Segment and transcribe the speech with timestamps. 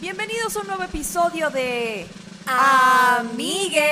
[0.00, 2.06] Bienvenidos a un nuevo episodio de
[2.46, 3.84] Amigues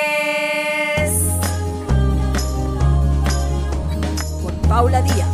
[4.42, 5.28] con Paula Díaz.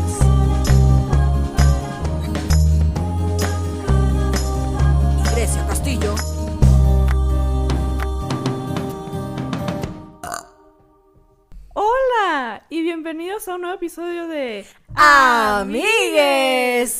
[5.20, 6.16] Y Grecia Castillo.
[11.74, 14.66] Hola y bienvenidos a un nuevo episodio de
[14.96, 16.90] Amigues.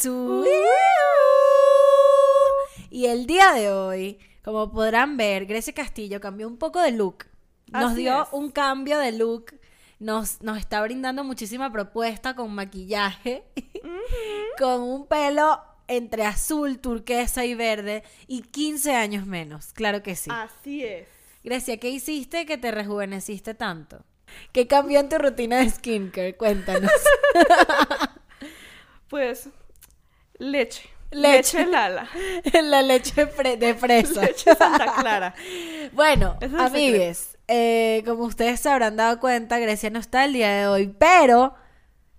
[2.94, 7.24] Y el día de hoy, como podrán ver, Grecia Castillo cambió un poco de look.
[7.72, 8.28] Nos Así dio es.
[8.30, 9.58] un cambio de look.
[9.98, 13.42] Nos, nos está brindando muchísima propuesta con maquillaje,
[14.60, 19.72] con un pelo entre azul, turquesa y verde y 15 años menos.
[19.72, 20.30] Claro que sí.
[20.32, 21.08] Así es.
[21.42, 24.04] Grecia, ¿qué hiciste que te rejuveneciste tanto?
[24.52, 26.36] ¿Qué cambió en tu rutina de skincare?
[26.36, 26.92] Cuéntanos.
[29.08, 29.48] Pues
[30.38, 30.93] leche.
[31.14, 31.58] Leche.
[31.58, 32.08] Leche Lala.
[32.62, 34.22] La leche fre- de fresa.
[34.22, 35.34] Leche Santa Clara.
[35.92, 40.50] Bueno, es amigues, eh, como ustedes se habrán dado cuenta, Grecia no está el día
[40.50, 41.54] de hoy, pero,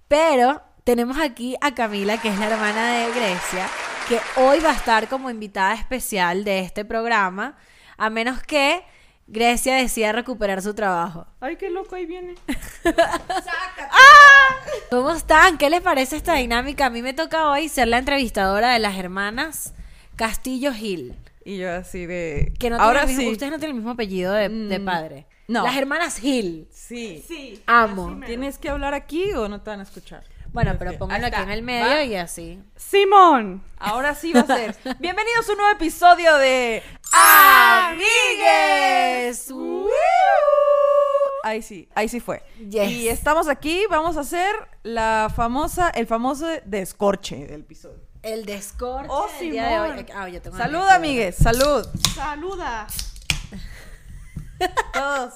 [0.08, 3.68] pero, tenemos aquí a Camila, que es la hermana de Grecia,
[4.08, 7.58] que hoy va a estar como invitada especial de este programa,
[7.98, 8.84] a menos que
[9.28, 11.26] Grecia decida recuperar su trabajo.
[11.40, 12.36] Ay, qué loco, ahí viene.
[14.92, 15.58] ¿Cómo están?
[15.58, 16.86] ¿Qué les parece esta dinámica?
[16.86, 19.74] A mí me toca hoy ser la entrevistadora de las hermanas
[20.16, 21.16] Castillo Gil.
[21.44, 22.54] Y yo así de...
[22.60, 23.34] Que no Ahora tienen el mismo- sí.
[23.34, 25.26] ustedes no tienen el mismo apellido de, de Mm, padre.
[25.48, 25.64] no.
[25.64, 26.68] Las hermanas Gil.
[26.72, 27.24] Sí.
[27.28, 27.62] Sí.
[27.66, 28.20] Amo.
[28.26, 30.24] ¿Tienes que hablar aquí o no te van a escuchar?
[30.54, 32.04] Bueno, pero que- pónganlo aquí en el medio ¿Va?
[32.04, 32.60] y así.
[32.78, 33.62] Simón.
[33.78, 34.76] Ahora sí va a ser.
[35.00, 36.82] Bienvenidos a un nuevo episodio de...
[37.88, 39.50] ¡Amigues!
[39.52, 39.90] ¡Woo!
[41.44, 42.44] Ahí sí, ahí sí fue.
[42.58, 42.90] Yes.
[42.90, 48.02] Y estamos aquí, vamos a hacer la famosa, el famoso descorche del episodio.
[48.24, 49.28] El descorche Oh.
[50.14, 51.86] Ah, yo tengo Salud, amigues, salud.
[52.16, 52.88] Saluda.
[54.94, 55.34] Todos.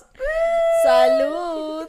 [0.84, 1.88] ¡Salud!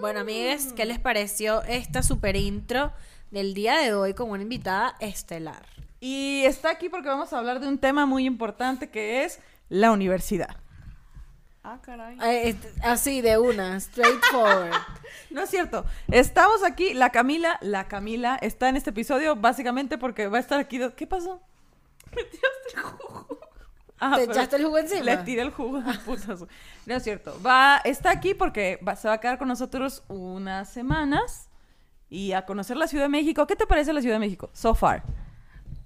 [0.00, 2.92] bueno, amigues, ¿qué les pareció esta super intro
[3.30, 5.64] del día de hoy con una invitada estelar?
[6.08, 9.90] Y está aquí porque vamos a hablar de un tema muy importante que es la
[9.90, 10.56] universidad.
[11.64, 12.16] Ah, caray.
[12.22, 14.70] Eh, este- así, de una, straightforward.
[15.30, 15.84] No es cierto.
[16.08, 20.60] Estamos aquí, la Camila, la Camila está en este episodio básicamente porque va a estar
[20.60, 20.78] aquí.
[20.94, 21.42] ¿Qué pasó?
[22.14, 23.40] Me tiraste el jugo.
[23.98, 25.02] Ah, ¿Te echaste el jugo encima?
[25.02, 26.46] Le tiré el jugo putazo.
[26.86, 27.36] No es cierto.
[27.44, 31.48] Va, está aquí porque va- se va a quedar con nosotros unas semanas
[32.08, 33.44] y a conocer la Ciudad de México.
[33.48, 34.48] ¿Qué te parece la Ciudad de México?
[34.52, 35.02] So far.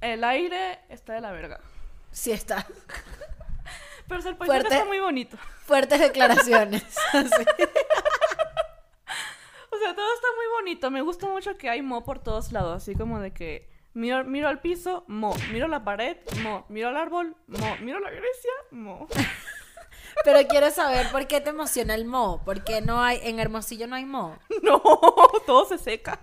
[0.01, 1.61] El aire está de la verga.
[2.11, 2.67] Sí está.
[4.09, 4.75] Pero el paisaje Fuerte.
[4.75, 5.37] está muy bonito.
[5.67, 6.83] Fuertes declaraciones.
[7.13, 7.45] Así.
[9.71, 10.91] O sea, todo está muy bonito.
[10.91, 12.83] Me gusta mucho que hay mo por todos lados.
[12.83, 15.35] Así como de que miro, miro al piso, mo.
[15.53, 16.65] Miro la pared, mo.
[16.69, 17.77] Miro al árbol, mo.
[17.81, 19.07] Miro la Grecia, mo.
[20.25, 22.43] Pero quiero saber por qué te emociona el mo.
[22.45, 24.39] Porque no hay, en Hermosillo no hay mo.
[24.63, 24.83] No,
[25.47, 26.21] todo se seca.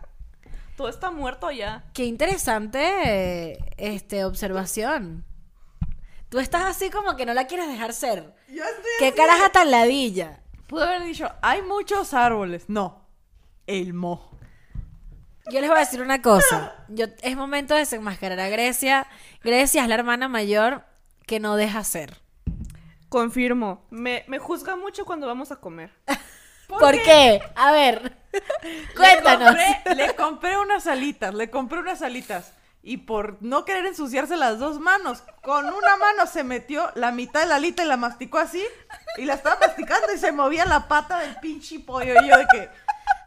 [0.78, 1.84] Todo está muerto ya.
[1.92, 5.26] Qué interesante este observación.
[6.30, 8.36] Tú estás así como que no la quieres dejar ser.
[9.00, 10.40] Qué caraja tan ladilla.
[10.68, 12.66] Pude haber dicho, hay muchos árboles.
[12.68, 13.08] No.
[13.66, 14.38] El mo.
[15.50, 16.86] Yo les voy a decir una cosa.
[16.90, 19.08] Yo, es momento de desenmascarar a Grecia.
[19.44, 20.84] Grecia es la hermana mayor
[21.26, 22.22] que no deja ser.
[23.10, 23.88] Confirmo.
[23.90, 25.90] Me, me juzga mucho cuando vamos a comer.
[26.68, 27.42] ¿Por, qué?
[27.56, 28.17] A ver,
[28.96, 29.56] cuéntanos.
[29.56, 32.54] Le compré, le compré unas alitas, le compré unas alitas.
[32.84, 37.42] Y por no querer ensuciarse las dos manos, con una mano se metió la mitad
[37.42, 38.64] de la alita y la masticó así.
[39.18, 42.14] Y la estaba masticando y se movía la pata del pinche pollo.
[42.24, 42.70] Y yo de que.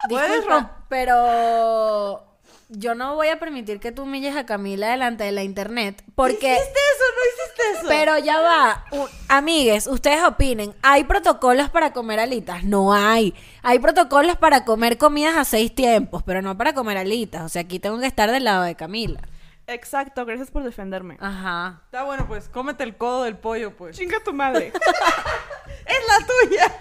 [0.09, 0.73] ¿Puedes romper?
[0.89, 2.25] pero
[2.71, 6.03] yo no voy a permitir que tú humilles a Camila delante de la internet.
[6.15, 6.55] Porque.
[6.55, 7.05] ¿Hiciste eso?
[7.17, 7.87] ¿No hiciste eso?
[7.89, 8.85] Pero ya va.
[9.29, 10.75] Amigues, ustedes opinen.
[10.83, 12.65] ¿Hay protocolos para comer alitas?
[12.65, 13.35] No hay.
[13.63, 17.43] Hay protocolos para comer comidas a seis tiempos, pero no para comer alitas.
[17.43, 19.21] O sea, aquí tengo que estar del lado de Camila.
[19.67, 21.17] Exacto, gracias por defenderme.
[21.21, 21.83] Ajá.
[21.85, 23.97] Está bueno, pues cómete el codo del pollo, pues.
[23.97, 24.73] Chinga tu madre.
[25.87, 26.73] ¡Es la tuya!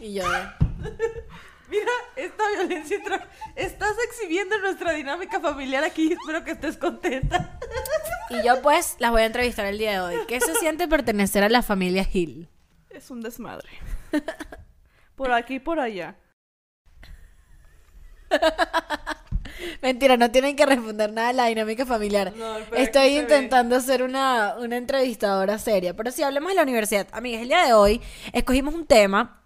[0.00, 0.24] Y yo.
[1.72, 2.98] Mira, esta violencia
[3.56, 6.12] Estás exhibiendo nuestra dinámica familiar aquí.
[6.12, 7.58] Espero que estés contenta.
[8.28, 10.26] Y yo, pues, las voy a entrevistar el día de hoy.
[10.28, 12.48] ¿Qué se siente pertenecer a la familia Hill?
[12.90, 13.68] es un desmadre.
[15.16, 16.16] Por aquí y por allá.
[19.82, 22.32] Mentira, no tienen que responder nada de la dinámica familiar.
[22.34, 25.94] No, Estoy intentando ser una, una entrevistadora seria.
[25.94, 28.00] Pero si hablemos de la universidad, amigas, el día de hoy
[28.32, 29.41] escogimos un tema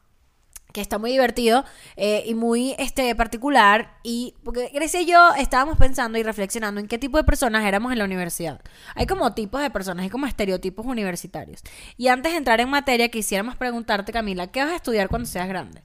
[0.76, 1.64] que está muy divertido
[1.96, 3.96] eh, y muy este, particular.
[4.02, 7.92] Y porque Grecia y yo estábamos pensando y reflexionando en qué tipo de personas éramos
[7.92, 8.60] en la universidad.
[8.94, 11.62] Hay como tipos de personas, hay como estereotipos universitarios.
[11.96, 15.48] Y antes de entrar en materia, quisiéramos preguntarte, Camila, ¿qué vas a estudiar cuando seas
[15.48, 15.82] grande?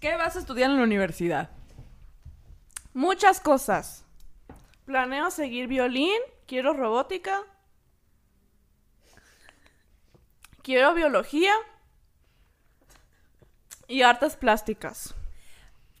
[0.00, 1.50] ¿Qué vas a estudiar en la universidad?
[2.94, 4.06] Muchas cosas.
[4.86, 7.42] Planeo seguir violín, quiero robótica,
[10.62, 11.52] quiero biología
[13.88, 15.14] y artes plásticas.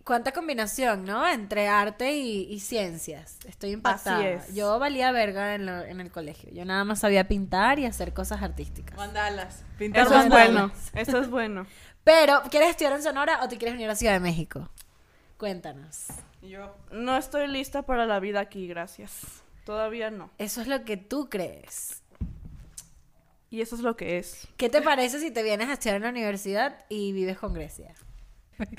[0.04, 1.26] Cuánta combinación, ¿no?
[1.26, 3.38] Entre arte y, y ciencias.
[3.44, 4.18] Estoy impactada.
[4.18, 4.54] Así es.
[4.54, 6.48] Yo valía verga en, lo- en el colegio.
[6.52, 8.96] Yo nada más sabía pintar y hacer cosas artísticas.
[8.96, 9.64] Mandalas.
[9.78, 11.66] Pintar Eso es bueno, eso es bueno.
[12.04, 14.68] Pero, ¿quieres estudiar en Sonora o te quieres venir a Ciudad de México?
[15.38, 16.06] Cuéntanos.
[16.40, 16.76] Yo.
[16.92, 19.42] No estoy lista para la vida aquí, gracias.
[19.64, 20.30] Todavía no.
[20.38, 22.04] Eso es lo que tú crees.
[23.50, 24.48] Y eso es lo que es.
[24.56, 27.94] ¿Qué te parece si te vienes a estudiar en la universidad y vives con Grecia?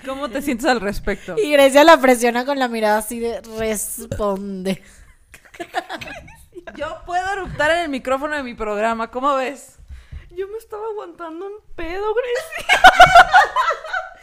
[0.05, 1.35] ¿Cómo te sientes al respecto?
[1.37, 4.81] Y Grecia la presiona con la mirada así de responde.
[6.75, 9.77] Yo puedo eruptar en el micrófono de mi programa, ¿cómo ves?
[10.31, 12.81] Yo me estaba aguantando un pedo, Grecia.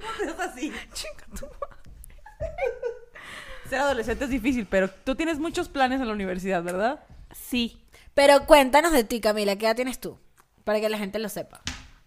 [0.00, 0.72] No seas así.
[0.92, 2.50] Chinga tu madre.
[3.68, 7.00] Ser adolescente es difícil, pero tú tienes muchos planes en la universidad, ¿verdad?
[7.32, 7.83] Sí.
[8.14, 9.56] Pero cuéntanos de ti, Camila.
[9.56, 10.18] ¿Qué edad tienes tú?
[10.64, 11.60] Para que la gente lo sepa.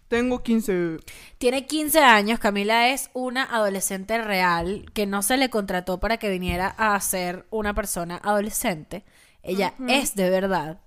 [0.08, 0.98] Tengo 15.
[1.36, 2.38] Tiene 15 años.
[2.38, 7.46] Camila es una adolescente real que no se le contrató para que viniera a ser
[7.50, 9.04] una persona adolescente.
[9.42, 10.80] Ella es de verdad.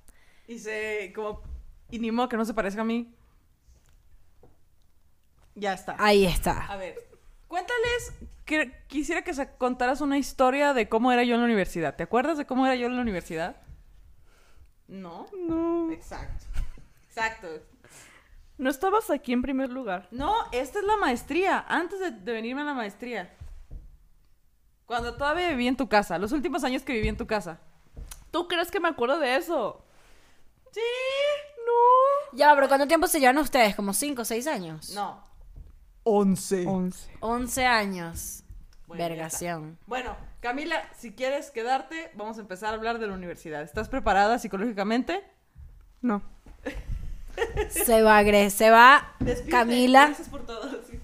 [0.48, 1.42] Y se como
[1.92, 3.14] y ni modo que no se parezca a mí.
[5.54, 5.96] Ya está.
[6.00, 6.66] Ahí está.
[6.66, 6.96] A ver,
[7.48, 8.14] cuéntales
[8.46, 11.96] que quisiera que contaras una historia de cómo era yo en la universidad.
[11.96, 13.58] ¿Te acuerdas de cómo era yo en la universidad?
[14.92, 15.26] No.
[15.48, 15.92] No.
[15.92, 16.46] Exacto.
[17.08, 17.48] Exacto.
[18.58, 20.08] No estabas aquí en primer lugar.
[20.12, 23.34] No, esta es la maestría, antes de, de venirme a la maestría.
[24.86, 27.60] Cuando todavía viví en tu casa, los últimos años que viví en tu casa.
[28.30, 29.84] ¿Tú crees que me acuerdo de eso?
[30.72, 30.82] Sí.
[31.66, 32.38] No.
[32.38, 33.76] Ya, pero ¿cuánto tiempo se llevan ustedes?
[33.76, 34.94] ¿Como 5 o 6 años?
[34.94, 35.24] No.
[36.04, 36.66] Once.
[36.68, 37.12] 11.
[37.22, 38.44] 11 años.
[38.98, 39.78] Bueno, Vergación.
[39.88, 43.62] Bueno, Camila, si quieres quedarte, vamos a empezar a hablar de la universidad.
[43.62, 45.24] ¿Estás preparada psicológicamente?
[46.02, 46.22] No.
[47.70, 49.14] Se va, Gre, se va
[49.50, 50.08] Camila.
[50.08, 50.70] Gracias por todo.
[50.90, 51.00] sí.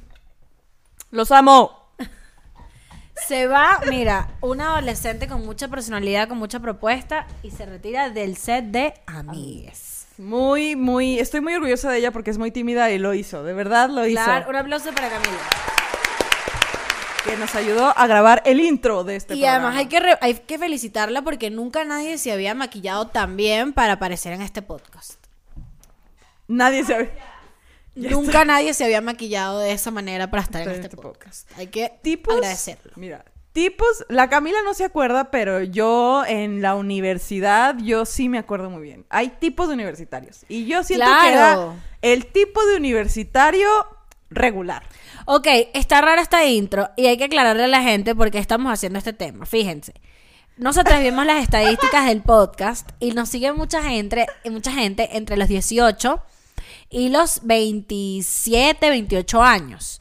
[1.12, 1.94] Los amo.
[3.26, 8.36] Se va, mira, una adolescente con mucha personalidad, con mucha propuesta y se retira del
[8.36, 10.08] set de Amigues.
[10.18, 13.54] Muy, muy, estoy muy orgullosa de ella porque es muy tímida y lo hizo, de
[13.54, 14.22] verdad lo hizo.
[14.24, 15.40] Claro, un aplauso para Camila.
[17.28, 19.68] Que nos ayudó a grabar el intro de este y programa.
[19.68, 23.74] además hay que, re- hay que felicitarla porque nunca nadie se había maquillado tan bien
[23.74, 25.16] para aparecer en este podcast.
[26.48, 27.12] Nadie sabe.
[27.96, 31.50] Ya nunca nadie se había maquillado de esa manera para estar en este este podcast.
[31.58, 32.36] Hay que Tipos.
[32.36, 32.94] agradecerlo.
[32.96, 34.06] Mira, tipos.
[34.08, 38.84] La Camila no se acuerda, pero yo en la universidad, yo sí me acuerdo muy
[38.84, 39.06] bien.
[39.10, 40.46] Hay tipos de universitarios.
[40.48, 41.74] Y yo siento que Claro.
[42.02, 43.68] era el tipo de universitario
[44.30, 44.84] regular.
[45.30, 48.72] Ok, está rara esta intro y hay que aclararle a la gente por qué estamos
[48.72, 49.46] haciendo este tema.
[49.46, 49.94] Fíjense.
[50.56, 55.50] Nosotros vimos las estadísticas del podcast y nos sigue mucha gente, mucha gente entre los
[55.50, 56.22] 18
[56.90, 60.00] y los 27, 28 años.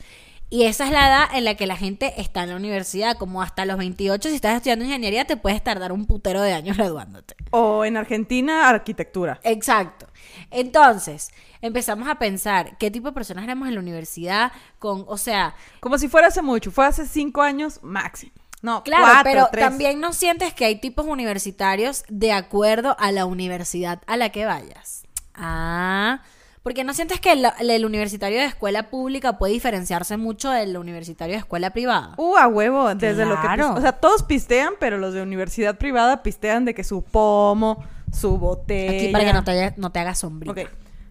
[0.49, 3.43] Y esa es la edad en la que la gente está en la universidad, como
[3.43, 7.34] hasta los 28 si estás estudiando ingeniería te puedes tardar un putero de años graduándote.
[7.50, 9.40] O en Argentina, arquitectura.
[9.43, 10.06] Exacto.
[10.50, 15.55] Entonces, empezamos a pensar qué tipo de personas éramos en la universidad con, o sea,
[15.81, 16.71] Como si fuera hace mucho.
[16.71, 18.33] Fue hace cinco años máximo.
[18.62, 19.65] No, Claro, cuatro, pero tres.
[19.65, 24.47] también no sientes que hay tipos universitarios de acuerdo a la universidad a la que
[24.47, 25.05] vayas.
[25.35, 26.23] Ah,
[26.62, 31.35] porque no sientes que el, el universitario de escuela pública puede diferenciarse mucho del universitario
[31.35, 32.15] de escuela privada.
[32.17, 33.47] Uh, a huevo, desde lo que...
[33.62, 37.85] O sea, todos pistean, pero los de universidad privada pistean de que su pomo,
[38.20, 38.90] su botella...
[38.92, 40.52] Aquí para que no te, haya- no te hagas sombría.
[40.52, 40.61] Ok.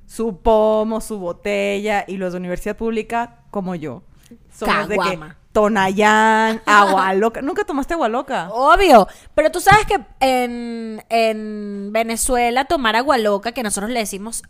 [0.07, 4.03] Su pomo, su botella y los de universidad pública, como yo.
[4.51, 5.19] Somos de que.
[5.51, 7.41] Tonayán, agua loca.
[7.41, 8.49] ¿Nunca tomaste agua loca?
[8.51, 14.43] Obvio, pero tú sabes que en, en Venezuela tomar agua loca, que nosotros le decimos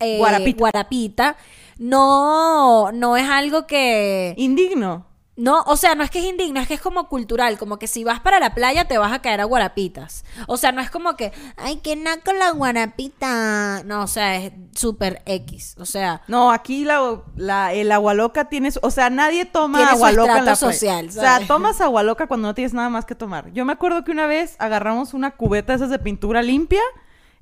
[0.00, 0.58] eh, Guarapita.
[0.58, 1.36] guarapita,
[1.78, 4.34] no, no es algo que...
[4.36, 5.06] Indigno.
[5.36, 7.86] No, o sea, no es que es indigno, es que es como cultural, como que
[7.86, 10.24] si vas para la playa te vas a caer a guarapitas.
[10.48, 13.82] O sea, no es como que, ay, qué naco la guarapita.
[13.84, 15.76] No, o sea, es súper X.
[15.78, 20.12] O sea, No, aquí la, la- el agua loca tienes, o sea, nadie toma agua
[20.12, 20.56] loca en la playa.
[20.56, 23.50] social, O sea, tomas agua loca cuando no tienes nada más que tomar.
[23.52, 26.82] Yo me acuerdo que una vez agarramos una cubeta esas de pintura limpia,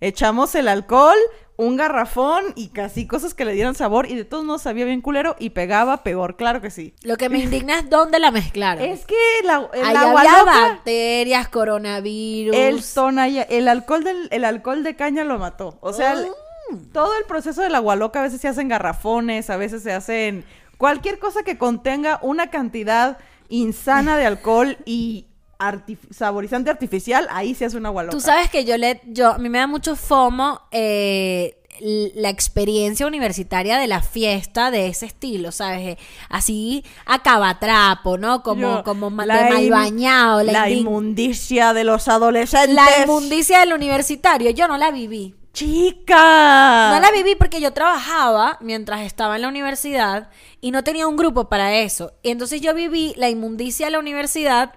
[0.01, 1.17] echamos el alcohol,
[1.61, 5.01] un garrafón y casi cosas que le dieran sabor y de todos modos sabía bien
[5.01, 6.95] culero y pegaba peor, claro que sí.
[7.03, 8.85] Lo que me indigna es dónde la mezclaron.
[8.85, 12.55] Es que la, el Ahí agua había loca, bacterias, coronavirus.
[12.57, 15.79] el tonalla- el alcohol del el alcohol de caña lo mató.
[15.81, 16.29] O sea, el-
[16.71, 16.93] Mm.
[16.93, 20.45] todo el proceso del agua loca a veces se hacen garrafones, a veces se hacen
[20.77, 25.28] cualquier cosa que contenga una cantidad insana de alcohol y
[25.59, 28.17] artif- saborizante artificial, ahí se hace un agua loca.
[28.17, 33.07] Tú sabes que yo le, yo, a mí me da mucho fomo eh, la experiencia
[33.07, 35.81] universitaria de la fiesta de ese estilo, ¿sabes?
[35.81, 35.99] Eh,
[36.29, 38.43] Así acabatrapo, ¿no?
[38.43, 42.75] Como, Yo, como ma- la de mal bañado, la, la inmundicia de los adolescentes.
[42.75, 44.51] la inmundicia del universitario.
[44.51, 45.35] Yo no la viví.
[45.53, 46.91] Chica.
[46.95, 51.17] No la viví porque yo trabajaba mientras estaba en la universidad y no tenía un
[51.17, 52.13] grupo para eso.
[52.23, 54.75] Y entonces yo viví la inmundicia de la universidad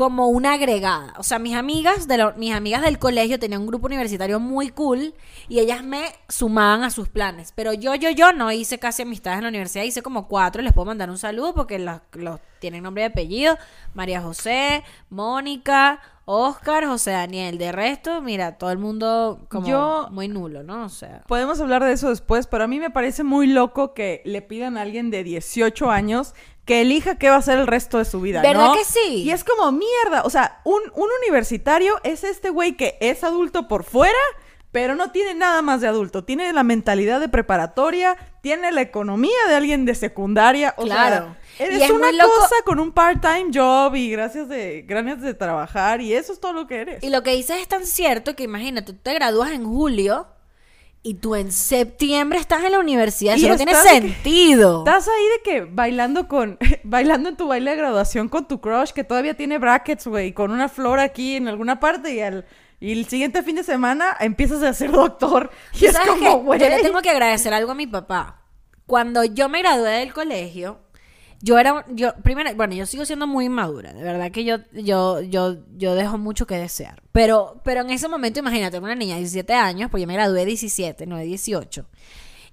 [0.00, 1.12] como una agregada.
[1.18, 4.70] O sea, mis amigas, de la- mis amigas del colegio tenían un grupo universitario muy
[4.70, 5.12] cool
[5.46, 7.52] y ellas me sumaban a sus planes.
[7.54, 9.84] Pero yo, yo, yo no hice casi amistades en la universidad.
[9.84, 10.62] Hice como cuatro.
[10.62, 13.58] Les puedo mandar un saludo porque los, los tienen nombre y apellido.
[13.94, 17.58] María José, Mónica, Oscar, José Daniel.
[17.58, 20.84] De resto, mira, todo el mundo como Yo- muy nulo, ¿no?
[20.84, 21.22] O sea...
[21.26, 24.76] Podemos hablar de eso después, pero a mí me parece muy loco que le pidan
[24.78, 28.20] a alguien de 18 años que elija qué va a hacer el resto de su
[28.20, 28.74] vida, ¿Verdad ¿no?
[28.74, 29.22] que sí?
[29.24, 33.66] Y es como mierda, o sea, un, un universitario es este güey que es adulto
[33.66, 34.14] por fuera,
[34.70, 39.34] pero no tiene nada más de adulto, tiene la mentalidad de preparatoria, tiene la economía
[39.48, 41.16] de alguien de secundaria, o Claro.
[41.16, 46.00] sea, eres es una cosa con un part-time job y gracias de ganas de trabajar
[46.00, 47.02] y eso es todo lo que eres.
[47.04, 50.26] Y lo que dices es tan cierto que imagínate, tú te gradúas en julio
[51.02, 53.36] y tú en septiembre estás en la universidad.
[53.36, 54.80] Y Eso no tiene que- sentido.
[54.80, 58.90] Estás ahí de que bailando con bailando en tu baile de graduación con tu crush
[58.90, 62.44] que todavía tiene brackets, güey, con una flor aquí en alguna parte y al
[62.82, 66.58] y el siguiente fin de semana empiezas a ser doctor y ¿Tú es como, güey.
[66.60, 68.42] Yo le tengo que agradecer algo a mi papá.
[68.86, 70.80] Cuando yo me gradué del colegio,
[71.42, 75.20] yo era, yo, primero, bueno, yo sigo siendo muy inmadura, de verdad que yo, yo,
[75.22, 77.02] yo, yo dejo mucho que desear.
[77.12, 80.40] Pero, pero en ese momento, imagínate, una niña de 17 años, pues yo me gradué
[80.40, 81.86] de 17, no de 18.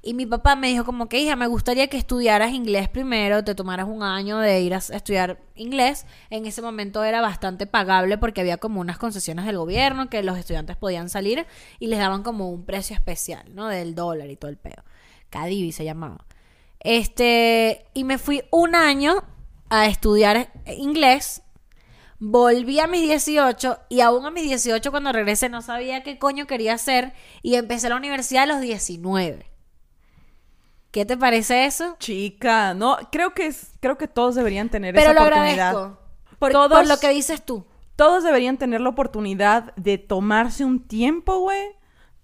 [0.01, 3.55] Y mi papá me dijo como que, hija, me gustaría que estudiaras inglés primero, te
[3.55, 6.05] tomaras un año de ir a estudiar inglés.
[6.29, 10.37] En ese momento era bastante pagable porque había como unas concesiones del gobierno que los
[10.37, 11.45] estudiantes podían salir
[11.79, 13.67] y les daban como un precio especial, ¿no?
[13.67, 14.83] Del dólar y todo el peo.
[15.29, 16.26] Cadivi se llamaba.
[16.89, 19.15] Este, y me fui un año
[19.69, 21.41] a estudiar inglés.
[22.17, 26.47] Volví a mis 18 y aún a mis 18 cuando regresé no sabía qué coño
[26.47, 29.51] quería hacer y empecé la universidad a los 19.
[30.91, 31.97] ¿Qué te parece eso?
[31.99, 35.69] Chica, no, creo que es creo que todos deberían tener Pero esa lo oportunidad.
[35.71, 35.99] agradezco.
[36.39, 37.65] Por, Todos- por lo que dices tú.
[37.97, 41.67] Todos deberían tener la oportunidad de tomarse un tiempo, güey,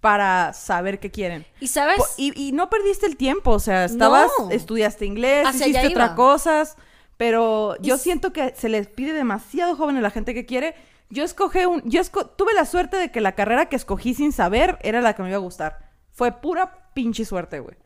[0.03, 1.45] para saber qué quieren.
[1.61, 4.51] Y sabes, Y, y no perdiste el tiempo, o sea, estabas, No.
[4.51, 6.75] estudiaste inglés, Hacia hiciste otras cosas,
[7.15, 10.75] pero yo siento que se les pide demasiado joven a la gente que quiere.
[11.09, 14.33] Yo escogí un, yo esco- tuve la suerte de que la carrera que escogí sin
[14.33, 15.79] saber era la que me iba a gustar.
[16.11, 17.77] Fue pura pinche suerte, güey.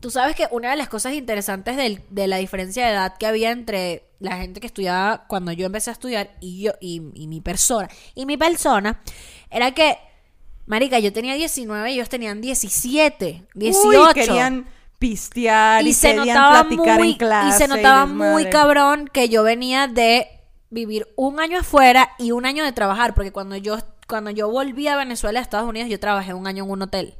[0.00, 3.26] tú sabes que una de las cosas interesantes del- de la diferencia de edad que
[3.26, 7.26] había entre la gente que estudiaba cuando yo empecé a estudiar y yo y, y
[7.28, 9.00] mi persona y mi persona
[9.50, 9.96] era que
[10.66, 14.66] marica yo tenía 19 y ellos tenían 17 18 Uy, querían
[14.98, 17.48] pistear y, y se notaba platicar muy en clase.
[17.48, 20.28] y se y notaba muy cabrón que yo venía de
[20.70, 23.78] vivir un año afuera y un año de trabajar porque cuando yo
[24.08, 27.14] cuando yo volví a Venezuela a Estados Unidos yo trabajé un año en un hotel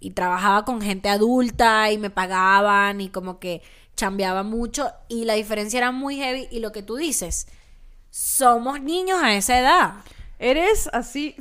[0.00, 3.62] y trabajaba con gente adulta y me pagaban y como que
[3.94, 7.46] chambeaba mucho y la diferencia era muy heavy y lo que tú dices
[8.10, 9.92] somos niños a esa edad
[10.42, 11.36] Eres así.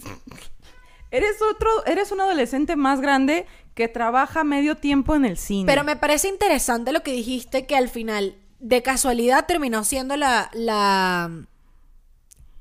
[1.12, 5.68] Eres otro, eres un adolescente más grande que trabaja medio tiempo en el cine.
[5.68, 10.50] Pero me parece interesante lo que dijiste, que al final, de casualidad, terminó siendo la.
[10.54, 11.30] la...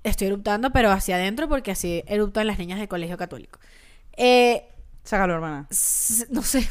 [0.02, 3.60] Estoy eruptando, pero hacia adentro, porque así eruptan las niñas del colegio católico.
[4.16, 4.66] Eh,
[5.04, 5.68] Sácalo, hermana.
[6.30, 6.68] no sé,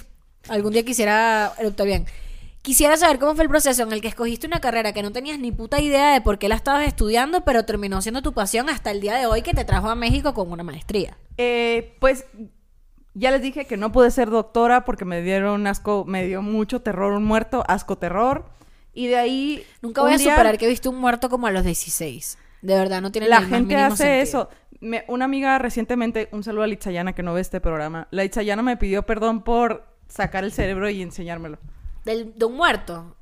[0.49, 2.05] algún día quisiera eruptar bien.
[2.61, 5.39] Quisiera saber cómo fue el proceso en el que escogiste una carrera que no tenías
[5.39, 8.91] ni puta idea de por qué la estabas estudiando, pero terminó siendo tu pasión hasta
[8.91, 11.17] el día de hoy que te trajo a México con una maestría.
[11.37, 12.25] Eh, pues
[13.13, 16.81] ya les dije que no pude ser doctora porque me dieron asco, me dio mucho
[16.81, 18.45] terror un muerto, asco terror.
[18.93, 19.63] Y de ahí.
[19.81, 22.37] Nunca un voy a día superar que he visto un muerto como a los 16.
[22.61, 24.21] De verdad, no tiene La más gente mínimo hace sentido.
[24.21, 24.49] eso.
[24.81, 28.07] Me- una amiga recientemente, un saludo a Litzayana que no ve este programa.
[28.11, 31.57] La Litzayana me pidió perdón por sacar el cerebro y enseñármelo.
[32.05, 33.15] Del- de un muerto.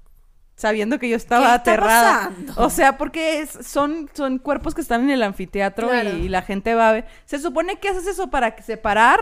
[0.55, 2.13] sabiendo que yo estaba ¿Qué está aterrada.
[2.29, 2.53] pasando?
[2.57, 6.10] O sea, porque es- son, son cuerpos que están en el anfiteatro Claro.
[6.17, 7.05] y, la gente va a ver.
[7.25, 9.19] Se supone que haces eso para separar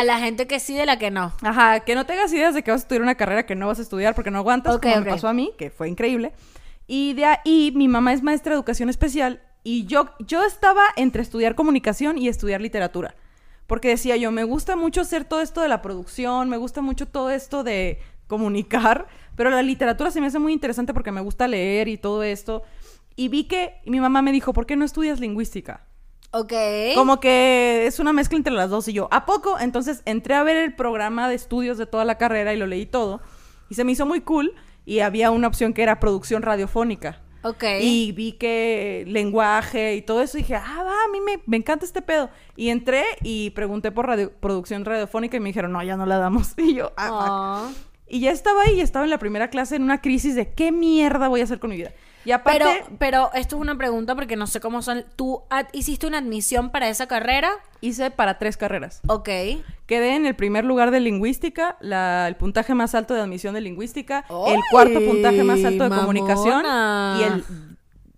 [0.00, 1.32] A la gente que sí, de la que no.
[1.42, 3.78] Ajá, que no tengas ideas de que vas a estudiar una carrera que no vas
[3.80, 6.32] a estudiar porque no aguantas, Ok, como me pasó a mí, que fue increíble.
[6.86, 11.22] Y de ahí mi mamá es maestra de educación especial y yo, yo estaba entre
[11.22, 13.14] estudiar comunicación y estudiar literatura.
[13.66, 17.06] Porque decía yo, me gusta mucho hacer todo esto de la producción, me gusta mucho
[17.06, 17.98] todo esto de
[18.28, 22.22] comunicar, pero la literatura se me hace muy interesante porque me gusta leer y todo
[22.22, 22.62] esto.
[23.16, 25.84] Y vi que y mi mamá me dijo, ¿por qué no estudias lingüística?
[26.30, 26.52] Ok.
[26.94, 29.58] Como que es una mezcla entre las dos y yo, ¿a poco?
[29.58, 32.86] Entonces entré a ver el programa de estudios de toda la carrera y lo leí
[32.86, 33.20] todo.
[33.70, 34.54] Y se me hizo muy cool.
[34.84, 37.20] Y había una opción que era producción radiofónica.
[37.42, 37.62] Ok.
[37.80, 40.38] Y vi que lenguaje y todo eso.
[40.38, 42.30] Y dije, ah, va, a mí me, me encanta este pedo.
[42.56, 46.18] Y entré y pregunté por radio- producción radiofónica y me dijeron, no, ya no la
[46.18, 46.54] damos.
[46.58, 47.16] Y yo, ah, fuck".
[47.20, 47.70] Ah.
[48.10, 51.28] Y ya estaba ahí, estaba en la primera clase en una crisis de qué mierda
[51.28, 51.92] voy a hacer con mi vida.
[52.24, 55.04] Y aparte, Pero, pero esto es una pregunta porque no sé cómo son.
[55.16, 57.50] ¿Tú hiciste una admisión para esa carrera?
[57.80, 59.00] hice para tres carreras.
[59.06, 59.28] Ok.
[59.86, 63.60] Quedé en el primer lugar de lingüística, la- el puntaje más alto de admisión de
[63.60, 67.18] lingüística, el ¡Ay, cuarto puntaje más alto de comunicación mamona!
[67.20, 67.44] y el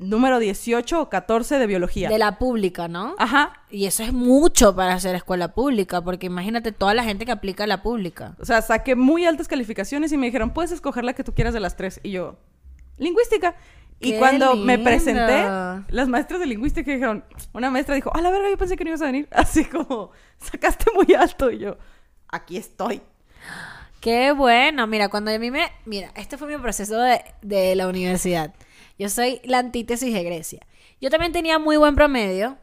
[0.01, 2.09] número 18 o 14 de biología.
[2.09, 3.15] De la pública, ¿no?
[3.19, 3.65] Ajá.
[3.71, 7.65] Y eso es mucho para hacer escuela pública, porque imagínate toda la gente que aplica
[7.65, 8.35] a la pública.
[8.41, 11.55] O sea, saqué muy altas calificaciones y me dijeron, puedes escoger la que tú quieras
[11.55, 12.01] de las tres.
[12.03, 12.37] Y yo,
[12.97, 13.55] lingüística.
[14.03, 15.45] Y ¡Qué cuando me presenté,
[15.89, 18.91] las maestras de lingüística dijeron, una maestra dijo, a la verga, yo pensé que no
[18.91, 19.29] ibas a venir.
[19.33, 21.51] Así como, sacaste muy alto.
[21.51, 21.77] Y yo,
[22.29, 23.03] aquí estoy.
[24.01, 24.87] Qué bueno.
[24.87, 25.71] Mira, cuando a mí me...
[25.85, 28.55] Mira, este fue mi proceso de, de la universidad.
[29.01, 30.61] Yo soy la antítesis de Grecia.
[31.01, 32.59] Yo también tenía muy buen promedio,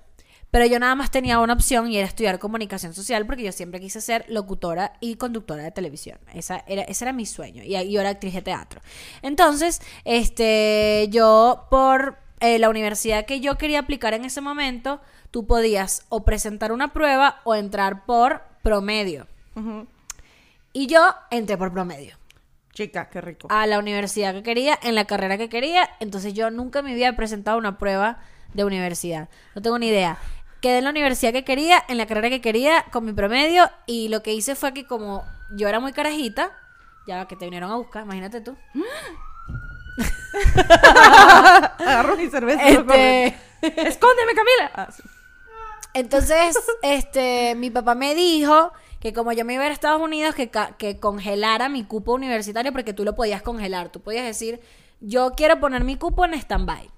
[0.51, 3.79] pero yo nada más tenía una opción y era estudiar comunicación social porque yo siempre
[3.79, 6.19] quise ser locutora y conductora de televisión.
[6.35, 7.63] Esa era, ese era mi sueño.
[7.63, 8.81] Y yo era actriz de teatro.
[9.23, 15.01] Entonces, este, yo por eh, la universidad que yo quería aplicar en ese momento,
[15.31, 19.25] tú podías o presentar una prueba o entrar por promedio.
[20.71, 22.15] Y yo entré por promedio
[22.77, 23.47] Chica, qué rico.
[23.49, 25.89] a la universidad que quería, en la carrera que quería.
[25.99, 28.19] Entonces yo nunca me había presentado una prueba
[28.53, 29.29] de universidad.
[29.55, 30.19] No tengo ni idea.
[30.61, 33.67] Quedé en la universidad que quería, en la carrera que quería, con mi promedio.
[33.87, 36.51] Y lo que hice fue que como yo era muy carajita,
[37.07, 38.55] ya que te vinieron a buscar, imagínate tú.
[41.79, 42.61] Agarro mi cerveza.
[42.61, 43.35] Este.
[43.61, 44.71] ¡Escóndeme, Camila!
[44.75, 44.87] Ah.
[45.95, 50.01] Entonces, este, mi papá me dijo que como yo me iba a ir a Estados
[50.01, 53.89] Unidos, que, que congelara mi cupo universitario porque tú lo podías congelar.
[53.91, 54.59] Tú podías decir,
[54.99, 56.89] yo quiero poner mi cupo en stand-by.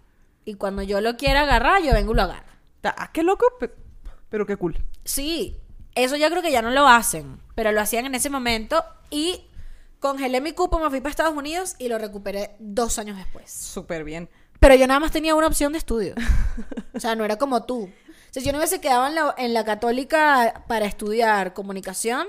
[0.46, 2.48] Y cuando yo lo quiera agarrar, yo vengo y lo agarro.
[2.84, 3.74] Ah, qué loco, pe-
[4.30, 4.78] pero qué cool.
[5.04, 5.58] Sí,
[5.96, 9.46] eso yo creo que ya no lo hacen, pero lo hacían en ese momento y
[10.00, 13.52] congelé mi cupo, me fui para Estados Unidos y lo recuperé dos años después.
[13.52, 14.30] Súper bien.
[14.62, 16.16] Pero yo nada más tenía una opción de estudio.
[16.94, 17.90] O sea, no era como tú.
[18.30, 22.28] O sea, si yo no hubiese quedado en la, en la católica para estudiar comunicación,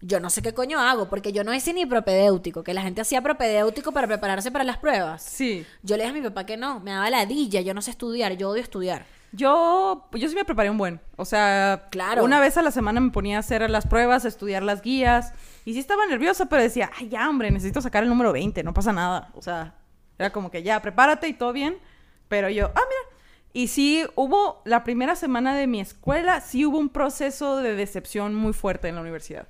[0.00, 3.02] yo no sé qué coño hago, porque yo no hice ni propedéutico, que la gente
[3.02, 5.22] hacía propedéutico para prepararse para las pruebas.
[5.22, 5.64] Sí.
[5.82, 8.32] Yo le dije a mi papá que no, me daba ladilla, yo no sé estudiar,
[8.36, 9.04] yo odio estudiar.
[9.32, 11.00] Yo, yo sí me preparé un buen.
[11.16, 12.24] O sea, Claro.
[12.24, 15.32] una vez a la semana me ponía a hacer las pruebas, a estudiar las guías.
[15.64, 18.74] Y sí estaba nerviosa, pero decía, ay, ya, hombre, necesito sacar el número 20, no
[18.74, 19.30] pasa nada.
[19.34, 19.74] O sea,
[20.18, 21.78] era como que ya, prepárate y todo bien.
[22.26, 23.19] Pero yo, ah, mira.
[23.52, 28.34] Y sí hubo, la primera semana de mi escuela, sí hubo un proceso de decepción
[28.34, 29.48] muy fuerte en la universidad.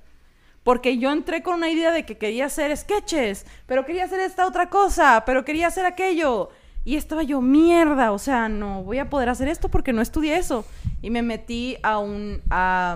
[0.63, 4.45] Porque yo entré con una idea de que quería hacer sketches, pero quería hacer esta
[4.47, 6.49] otra cosa, pero quería hacer aquello.
[6.83, 10.37] Y estaba yo, mierda, o sea, no voy a poder hacer esto porque no estudié
[10.37, 10.65] eso.
[11.01, 12.95] Y me metí a un a,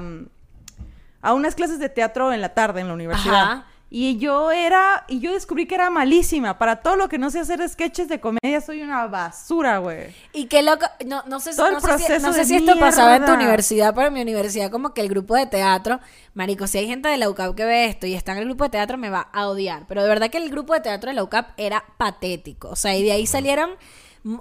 [1.21, 3.41] a unas clases de teatro en la tarde en la universidad.
[3.41, 3.67] Ajá.
[3.89, 6.57] Y yo era, y yo descubrí que era malísima.
[6.57, 10.13] Para todo lo que no sé hacer sketches de comedia, soy una basura, güey.
[10.33, 12.79] Y qué loco, no, no sé, el no sé si, no sé de si esto
[12.79, 15.99] pasaba en tu universidad, pero en mi universidad como que el grupo de teatro,
[16.33, 18.63] marico, si hay gente de la UCAP que ve esto y está en el grupo
[18.63, 21.15] de teatro me va a odiar, pero de verdad que el grupo de teatro de
[21.15, 23.71] la UCAP era patético, o sea, y de ahí salieron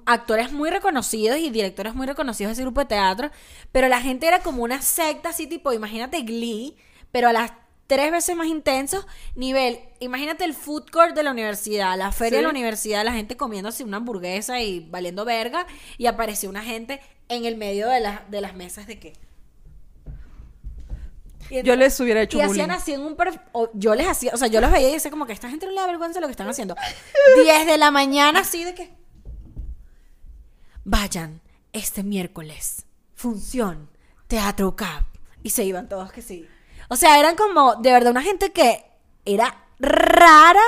[0.07, 3.31] actores muy reconocidos y directores muy reconocidos de ese grupo de teatro,
[3.71, 6.77] pero la gente era como una secta así tipo, imagínate Glee,
[7.13, 7.53] pero a las
[7.87, 12.37] tres veces más intensos, nivel, imagínate el food court de la universidad, la feria Sí.
[12.37, 15.67] de la universidad, la gente comiéndose una hamburguesa y valiendo verga,
[15.99, 19.13] y apareció una gente en el medio de, las de las mesas de qué.
[21.63, 22.63] Yo les hubiera hecho y bullying.
[22.63, 23.17] hacían así en un
[23.53, 25.67] o yo les hacía, o sea, yo los veía y decía como que esta gente
[25.67, 26.75] no le da vergüenza lo que están haciendo.
[27.43, 28.91] 10 de la mañana así de que
[30.85, 31.43] vayan
[31.73, 33.91] este miércoles, función,
[34.27, 35.05] Teatro Cap.
[35.43, 36.49] Y se iban todos que sí.
[36.89, 38.85] O sea, eran como, de verdad, una gente que
[39.25, 40.61] era rara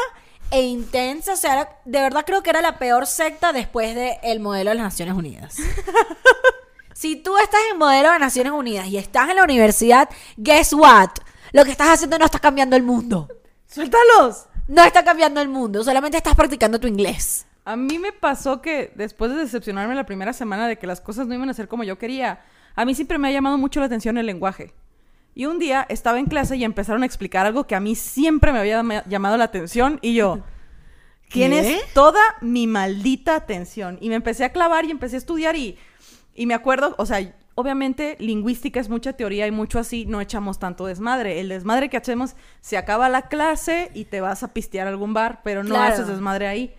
[0.51, 1.33] e intensa.
[1.35, 4.77] O sea, era- de verdad creo que era la peor secta después del modelo de
[4.77, 5.57] las Naciones Unidas.
[6.95, 11.11] si tú estás en modelo de Naciones Unidas y estás en la universidad, guess what?
[11.53, 13.29] Lo que estás haciendo no está cambiando el mundo.
[13.67, 14.47] ¡Suéltalos!
[14.69, 17.47] No está cambiando el mundo, solamente estás practicando tu inglés.
[17.65, 21.27] A mí me pasó que después de decepcionarme la primera semana de que las cosas
[21.27, 22.41] no iban a ser como yo quería,
[22.75, 24.73] a mí siempre me ha llamado mucho la atención el lenguaje.
[25.37, 28.53] Y un día estaba en clase y empezaron a explicar algo que a mí siempre
[28.53, 30.41] me había ma- llamado la atención y yo,
[31.31, 31.81] tienes ¿Qué?
[31.93, 33.99] toda mi maldita atención.
[34.01, 35.77] Y me empecé a clavar y empecé a estudiar y,
[36.35, 37.19] y me acuerdo, o sea,
[37.55, 41.39] obviamente lingüística es mucha teoría y mucho así, no echamos tanto desmadre.
[41.41, 45.13] El desmadre que hacemos, se acaba la clase y te vas a pistear a algún
[45.13, 45.93] bar, pero no Claro.
[45.93, 46.75] haces desmadre ahí.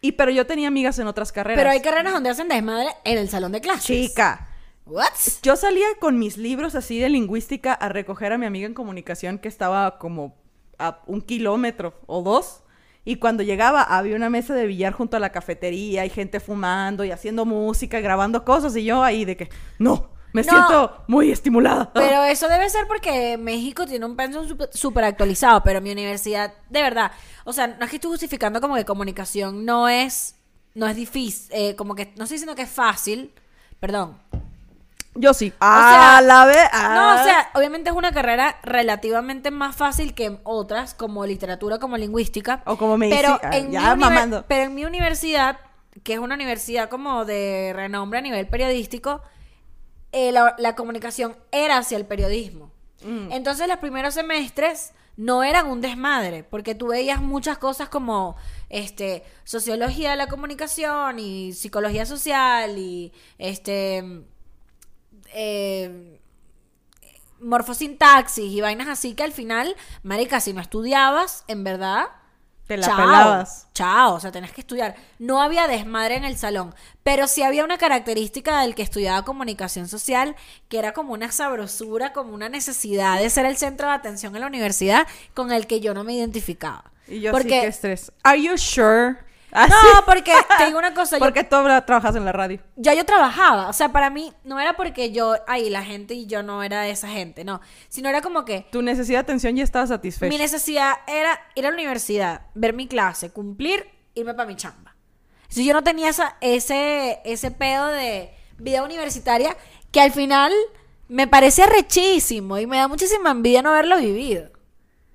[0.00, 1.60] Y pero yo tenía amigas en otras carreras.
[1.60, 3.84] Pero hay carreras donde hacen desmadre en el salón de clases.
[3.84, 4.48] Chica.
[4.90, 5.12] What?
[5.42, 9.38] Yo salía con mis libros así de lingüística a recoger a mi amiga en comunicación
[9.38, 10.36] que estaba como
[10.78, 12.64] a un kilómetro o dos.
[13.04, 17.04] Y cuando llegaba había una mesa de billar junto a la cafetería y gente fumando
[17.04, 18.76] y haciendo música grabando cosas.
[18.76, 19.48] Y yo ahí de que,
[19.78, 20.52] no, me No.
[20.52, 21.90] siento muy estimulada.
[21.94, 26.82] Pero eso debe ser porque México tiene un pensum súper actualizado, pero mi universidad, de
[26.82, 27.12] verdad,
[27.44, 30.36] o sea, no es que estoy justificando como que comunicación no es,
[30.74, 33.32] no es difícil, eh, como que, no estoy diciendo que es fácil,
[33.80, 34.18] perdón.
[35.14, 35.52] Yo sí.
[35.58, 36.68] sea, a la vez.
[36.72, 41.96] No, o sea, obviamente es una carrera relativamente más fácil que otras, como literatura, como
[41.96, 42.62] lingüística.
[42.64, 44.44] O como pero medicina, en, mi ya univer- mamando.
[44.46, 45.58] pero en mi universidad,
[46.04, 49.20] que es una universidad como de renombre a nivel periodístico,
[50.12, 52.70] eh, la, la comunicación era hacia el periodismo.
[53.04, 53.32] Mm.
[53.32, 58.36] Entonces los primeros semestres no eran un desmadre, porque tú veías muchas cosas como
[58.68, 64.22] este sociología de la comunicación y psicología social y este
[65.32, 66.20] eh,
[67.40, 72.06] morfosintaxis y vainas así que al final, marica, si no estudiabas, en verdad
[72.66, 73.66] Te la chao, pelabas.
[73.74, 74.94] Chao, o sea, tenés que estudiar.
[75.18, 79.88] No había desmadre en el salón, pero sí había una característica del que estudiaba comunicación
[79.88, 80.36] social,
[80.68, 84.42] que era como una sabrosura, como una necesidad de ser el centro de atención en
[84.42, 86.92] la universidad, con el que yo no me identificaba.
[87.08, 88.12] Y yo porque, sí que estrés.
[88.22, 89.16] Are you sure?
[89.52, 92.60] Ah, No, porque te digo una cosa, yo Porque tú ahora trabajas en la radio.
[92.76, 96.26] ya yo trabajaba, o sea, para mí no era porque yo, ahí la gente y
[96.26, 99.56] yo no era de esa gente, no, sino era como que Tu necesidad de atención
[99.56, 100.30] ya estaba satisfecha.
[100.30, 104.94] mi necesidad era ir a la universidad, ver mi clase, cumplir, irme para mi chamba.
[105.48, 109.56] Si yo no tenía esa, ese, ese pedo de vida universitaria
[109.90, 110.52] que al final
[111.08, 114.50] me parece rechísimo y me da muchísima envidia no haberlo vivido.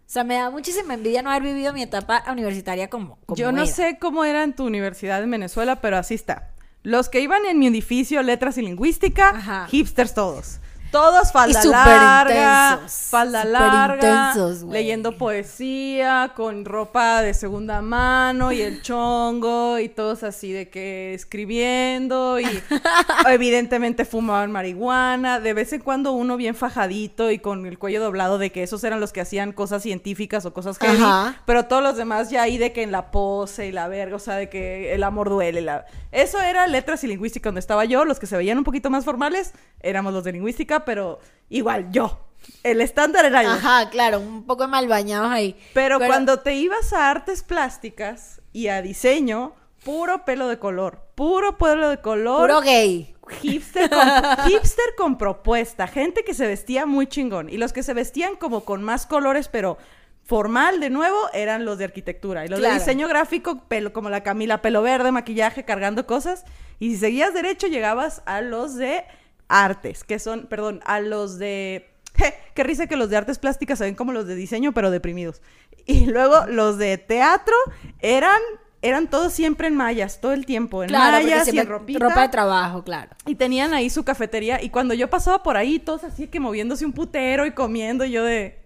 [0.07, 3.51] O sea, me da muchísima envidia no haber vivido mi etapa universitaria como, como Yo
[3.51, 3.71] no era.
[3.71, 6.51] sé cómo era en tu universidad en Venezuela, pero así está.
[6.83, 9.67] Los que iban en mi edificio, letras y lingüística, Ajá.
[9.67, 10.59] hipsters todos.
[10.95, 18.61] Todos falda larga, intensos, falda larga, intensos, leyendo poesía, con ropa de segunda mano y
[18.61, 22.45] el chongo y todos así de que escribiendo y
[23.27, 28.37] evidentemente fumaban marihuana, de vez en cuando uno bien fajadito y con el cuello doblado
[28.37, 31.41] de que esos eran los que hacían cosas científicas o cosas heavy, Ajá.
[31.45, 34.19] pero todos los demás ya ahí de que en la pose y la verga, o
[34.19, 35.59] sea, de que el amor duele.
[35.59, 35.85] La...
[36.13, 38.05] Eso era letras y lingüística donde estaba yo.
[38.05, 41.19] Los que se veían un poquito más formales éramos los de lingüística, pero
[41.49, 42.19] igual yo.
[42.63, 43.49] El estándar era yo.
[43.51, 45.57] Ajá, claro, un poco mal bañados ahí.
[45.73, 51.57] Pero, cuando te ibas a artes plásticas y a diseño, puro pelo de color, puro
[51.57, 52.41] pelo de color.
[52.41, 53.15] Puro gay.
[53.41, 54.07] Hipster con,
[54.47, 57.49] hipster con propuesta, gente que se vestía muy chingón.
[57.49, 59.79] Y los que se vestían como con más colores, pero
[60.23, 62.45] formal de nuevo, eran los de arquitectura.
[62.45, 62.75] Y los Claro.
[62.75, 66.45] de diseño gráfico, pelo, como la Camila, pelo verde, maquillaje, cargando cosas.
[66.77, 69.05] Y si seguías derecho, llegabas a los de
[69.47, 71.91] artes, que son, perdón, a los de...
[72.17, 74.89] Je, qué risa que los de artes plásticas se ven como los de diseño, pero
[74.91, 75.41] deprimidos.
[75.85, 77.55] Y luego los de teatro
[77.99, 78.39] eran...
[78.81, 81.97] Eran todos siempre en mallas, todo el tiempo, en Claro, mallas y en ropita.
[82.07, 83.09] ropa de trabajo, claro.
[83.25, 84.61] Y tenían ahí su cafetería.
[84.61, 88.11] Y cuando yo pasaba por ahí, todos así que moviéndose un putero y comiendo, y
[88.11, 88.59] yo de.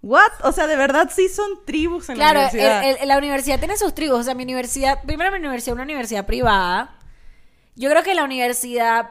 [0.00, 0.30] ¿What?
[0.44, 3.02] O sea, de verdad sí son tribus en Claro, la universidad.
[3.02, 4.20] el- la universidad tiene sus tribus.
[4.20, 6.96] O sea, mi universidad, primero mi universidad es una universidad privada.
[7.76, 9.10] Yo creo que la universidad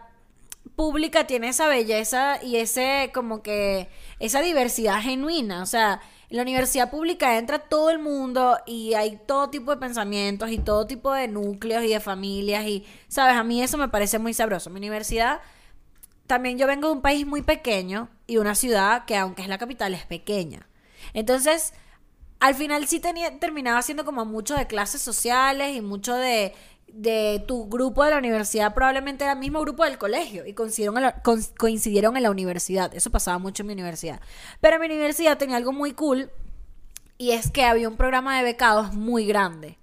[0.76, 5.62] pública tiene esa belleza y ese, como que, esa diversidad genuina.
[5.62, 9.78] O sea, en la universidad pública entra todo el mundo y hay todo tipo de
[9.78, 13.36] pensamientos y todo tipo de núcleos y de familias y, ¿sabes?
[13.36, 14.70] A mí eso me parece muy sabroso.
[14.70, 15.42] Mi universidad
[16.28, 19.58] también yo vengo de un país muy pequeño y una ciudad que aunque es la
[19.58, 20.68] capital es pequeña.
[21.14, 21.74] Entonces,
[22.40, 26.54] al final sí tenía, terminaba siendo como mucho de clases sociales y mucho de,
[26.94, 30.98] de tu grupo de la universidad probablemente era el mismo grupo del colegio y coincidieron
[30.98, 31.22] en, la,
[31.58, 32.94] coincidieron en la universidad.
[32.94, 34.22] Eso pasaba mucho en mi universidad.
[34.62, 36.32] Pero mi universidad tenía algo muy cool
[37.18, 39.80] y es que había un programa de becados muy grande.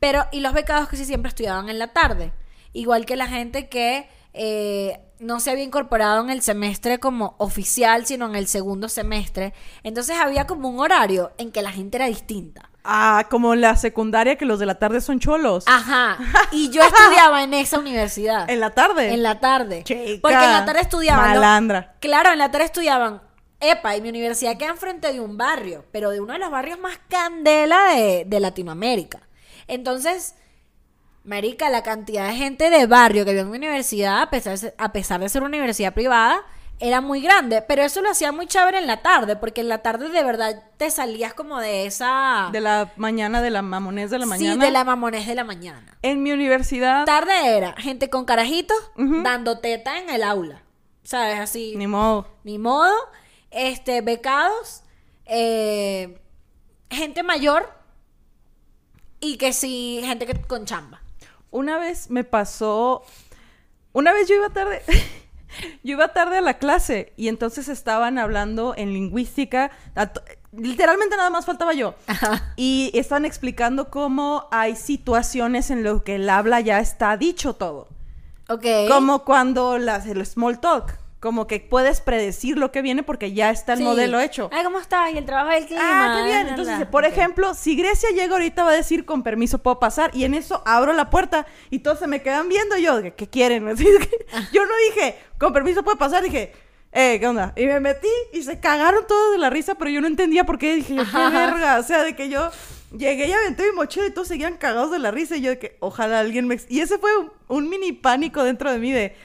[0.00, 2.32] Pero, y los becados que sí siempre estudiaban en la tarde.
[2.72, 8.06] Igual que la gente que eh, no se había incorporado en el semestre como oficial,
[8.06, 9.52] sino en el segundo semestre.
[9.82, 12.70] Entonces había como un horario en que la gente era distinta.
[12.84, 15.64] Ah, como la secundaria que los de la tarde son cholos.
[15.66, 16.18] Ajá.
[16.52, 18.48] Y yo estudiaba en esa universidad.
[18.48, 19.12] En la tarde.
[19.12, 19.82] En la tarde.
[19.84, 21.28] Chica, Porque en la tarde estudiaban.
[21.28, 21.34] ¿no?
[21.34, 21.94] Malandra.
[22.00, 23.22] Claro, en la tarde estudiaban.
[23.58, 26.78] Epa, y mi universidad queda enfrente de un barrio, pero de uno de los barrios
[26.78, 29.20] más candela de, de Latinoamérica.
[29.66, 30.34] Entonces,
[31.24, 35.20] Marica, la cantidad de gente de barrio que había en mi universidad, pesar, a pesar
[35.20, 36.42] de ser una universidad privada,
[36.84, 37.62] era muy grande.
[37.62, 40.62] Pero eso lo hacía muy chévere en la tarde, porque en la tarde de verdad
[40.76, 42.50] te salías como de esa.
[42.52, 44.52] De la mañana, de la mamonés de la mañana.
[44.54, 45.96] Sí, de la mamonés de la mañana.
[46.02, 47.06] En mi universidad.
[47.06, 50.62] Tarde era gente con carajitos dando teta en el aula.
[51.02, 51.40] ¿Sabes?
[51.40, 51.74] Así.
[51.76, 52.28] Ni modo.
[52.44, 52.92] Ni modo.
[53.50, 54.82] Este, becados.
[55.24, 56.20] eh,
[56.90, 57.72] gente mayor.
[59.20, 61.00] Y que sí, gente que, con chamba.
[61.50, 63.02] Una vez me pasó.
[63.92, 64.82] Una vez yo iba tarde.
[65.82, 69.70] yo iba tarde a la clase y entonces estaban hablando en lingüística.
[70.52, 71.94] Literalmente nada más faltaba yo.
[72.56, 77.88] Y estaban explicando cómo hay situaciones en las que el habla ya está dicho todo.
[78.48, 78.64] Ok.
[78.88, 81.03] Como cuando las, el small talk.
[81.24, 83.84] Como que puedes predecir lo que viene porque ya está el Sí.
[83.84, 84.50] modelo hecho.
[84.52, 85.10] Ay, ¿cómo estás?
[85.10, 85.82] Y el trabajo del clima.
[85.82, 86.48] Ah, qué bien.
[86.48, 90.24] Entonces, por ejemplo, si Grecia llega ahorita va a decir con permiso puedo pasar y
[90.24, 93.64] en eso abro la puerta y todos se me quedan viendo yo, ¿qué quieren?
[94.52, 96.52] Yo no dije con permiso puedo pasar, dije,
[96.92, 97.54] eh, ¿qué onda?
[97.56, 100.58] Y me metí y se cagaron todos de la risa, pero yo no entendía por
[100.58, 102.50] qué, dije, qué verga, o sea, de que yo
[102.96, 105.58] llegué y aventé mi mochila y todos seguían cagados de la risa y yo de
[105.58, 106.60] que ojalá alguien me...
[106.68, 109.16] Y ese fue un, un mini pánico dentro de mí de...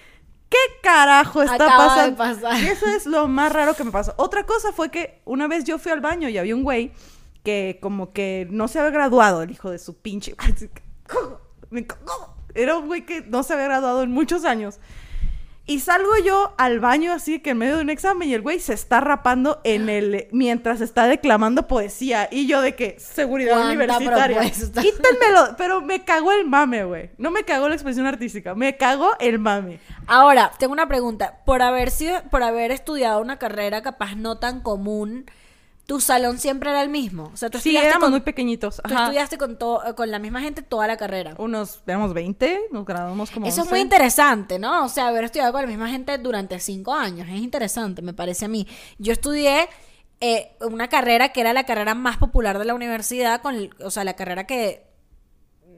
[0.49, 2.17] ¿Qué carajo está Acaba de pasando?
[2.17, 2.63] pasar.
[2.63, 4.13] Y eso es lo más raro que me pasó.
[4.17, 6.91] Otra cosa fue que una vez yo fui al baño y había un güey
[7.43, 10.35] que como que no se había graduado, el hijo de su pinche.
[12.55, 14.79] Era un güey que no se había graduado en muchos años.
[15.69, 18.60] Y salgo yo al baño así que en medio de un examen y el güey
[18.60, 24.39] se está rapando en el mientras está declamando poesía y yo de que seguridad universitaria.
[24.39, 24.82] propuesta.
[24.82, 27.12] Quítenmelo, pero me cagó el mame, güey.
[27.19, 29.79] No me cagó la expresión artística, me cagó el mame.
[30.08, 31.38] Ahora, tengo una pregunta.
[31.45, 35.29] Por haber sido, por haber estudiado una carrera capaz no tan común,
[35.89, 37.32] ¿tu salón siempre era el mismo?
[37.34, 38.80] O sea, tú Sí, estudiaste, éramos con, muy pequeñitos.
[38.88, 41.34] tú estudiaste con, to- con la misma gente toda la carrera.
[41.39, 43.71] Unos, éramos 20, nos graduamos como Eso es 11.
[43.71, 44.86] muy interesante, ¿no?
[44.86, 47.28] O sea, haber estudiado con la misma gente durante cinco años.
[47.28, 48.67] Es interesante, me parece a mí.
[48.99, 49.67] Yo estudié
[50.21, 53.89] eh, una carrera que era la carrera más popular de la universidad, con, el- o
[53.89, 54.88] sea, la carrera que...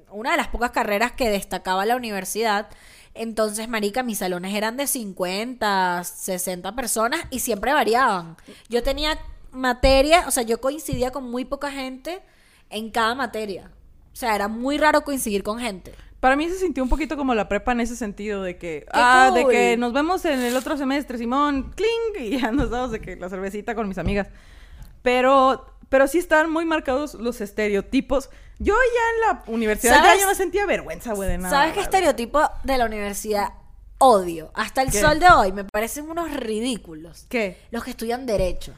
[0.10, 2.68] Una de las pocas carreras que destacaba la universidad.
[3.14, 8.36] Entonces, marica, mis salones eran de 50, 60 personas y siempre variaban.
[8.68, 9.18] Yo tenía
[9.52, 12.22] materia, o sea, yo coincidía con muy poca gente
[12.70, 13.72] en cada materia.
[14.14, 15.94] O sea, era muy raro coincidir con gente.
[16.20, 19.32] Para mí se sintió un poquito como la prepa en ese sentido de que, ah,
[19.34, 23.02] de que nos vemos en el otro semestre, Simón, clink, y ya nos damos de
[23.02, 24.28] que la cervecita con mis amigas.
[25.02, 28.30] Pero, pero sí estaban muy marcados los estereotipos.
[28.60, 30.22] Yo ya en la universidad ya ¿Sabes?
[30.22, 31.50] yo no sentía vergüenza, güey, de nada.
[31.50, 33.54] ¿Sabes qué estereotipo de la universidad
[33.98, 34.52] odio?
[34.54, 35.02] Hasta el ¿Qué?
[35.02, 37.26] sol de hoy me parecen unos ridículos.
[37.30, 37.58] ¿Qué?
[37.72, 38.76] Los que estudian derecho.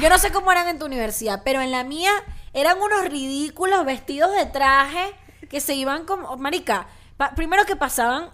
[0.00, 2.12] Yo no sé cómo eran en tu universidad, pero en la mía
[2.52, 5.12] eran unos ridículos vestidos de traje
[5.48, 6.36] que se iban como...
[6.36, 8.30] Marica, pa- primero que pasaban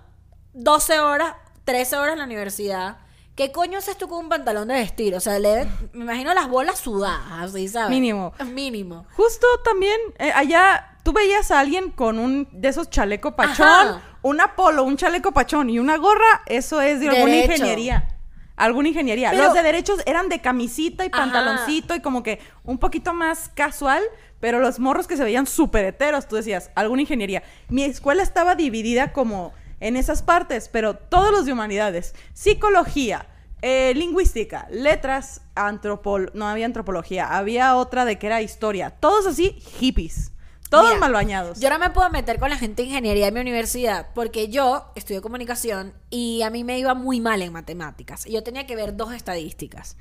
[0.54, 2.98] 12 horas, 13 horas en la universidad.
[3.34, 5.14] ¿Qué coño haces tú con un pantalón de vestir?
[5.14, 7.90] O sea, le- me imagino las bolas sudadas, así, ¿sabes?
[7.90, 8.32] Mínimo.
[8.46, 9.06] Mínimo.
[9.14, 14.00] Justo también eh, allá tú veías a alguien con un de esos chaleco pachón, Ajá.
[14.22, 18.08] un polo, un chaleco pachón y una gorra, eso es de alguna ingeniería.
[18.56, 19.30] Alguna ingeniería.
[19.30, 21.22] Pero- Los de derechos eran de camisita y Ajá.
[21.22, 24.02] pantaloncito y como que un poquito más casual,
[24.40, 27.42] pero los morros que se veían súper heteros, tú decías, alguna ingeniería.
[27.68, 32.14] Mi escuela estaba dividida como en esas partes, pero todos los de humanidades.
[32.32, 33.26] Psicología,
[33.60, 36.30] eh, lingüística, letras, antropol...
[36.34, 38.90] No había antropología, había otra de que era historia.
[38.90, 40.32] Todos así, hippies.
[40.68, 41.60] Todos Mira, mal bañados.
[41.60, 44.90] Yo no me puedo meter con la gente de ingeniería de mi universidad porque yo
[44.96, 48.26] estudio comunicación y a mí me iba muy mal en matemáticas.
[48.26, 49.96] Y yo tenía que ver dos estadísticas.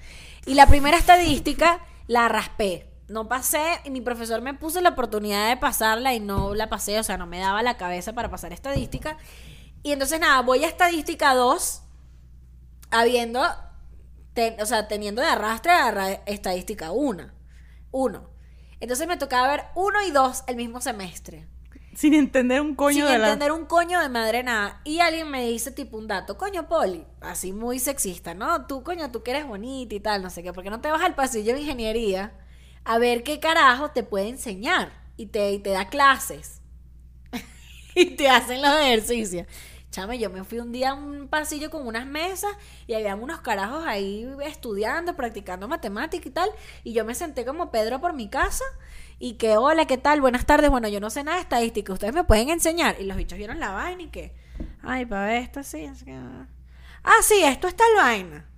[0.46, 2.90] Y la primera estadística la raspé.
[3.08, 7.00] No pasé y mi profesor me puso la oportunidad de pasarla y no la pasé.
[7.00, 9.18] O sea, no me daba la cabeza para pasar estadística.
[9.84, 11.84] Y entonces nada, voy a estadística 2
[12.92, 13.44] habiendo,
[14.34, 17.32] ten- o sea, teniendo de arrastre a estadística 1.
[17.92, 18.35] 1.
[18.86, 21.48] Entonces me tocaba ver 1 y 2 el mismo semestre.
[21.96, 23.30] Sin entender un coño sin de la...
[23.30, 24.80] entender un coño de madre nada.
[24.84, 28.68] Y alguien me dice tipo un dato, coño Poli, así muy sexista, ¿no?
[28.68, 31.02] Tú, coño, tú que eres bonita y tal, no sé qué, porque no te vas
[31.02, 32.34] al pasillo de ingeniería
[32.84, 36.62] a ver qué carajo te puede enseñar y te, y te da clases
[37.96, 39.48] y te hacen los ejercicios.
[39.96, 42.52] Chame, yo me fui un día a un pasillo con unas mesas
[42.86, 46.50] y había unos carajos ahí estudiando, practicando matemática y tal.
[46.84, 48.66] Y yo me senté como Pedro por mi casa
[49.20, 50.20] y que, hola, ¿qué tal?
[50.20, 50.70] Buenas tardes.
[50.70, 52.98] Bueno, yo no sé nada de estadística, ustedes me pueden enseñar.
[53.00, 54.36] Y los bichos vieron la vaina y que,
[54.84, 55.86] ay, para ver esto sí.
[55.86, 56.46] así que, ah.
[57.24, 58.50] Sí, esto está el vaina.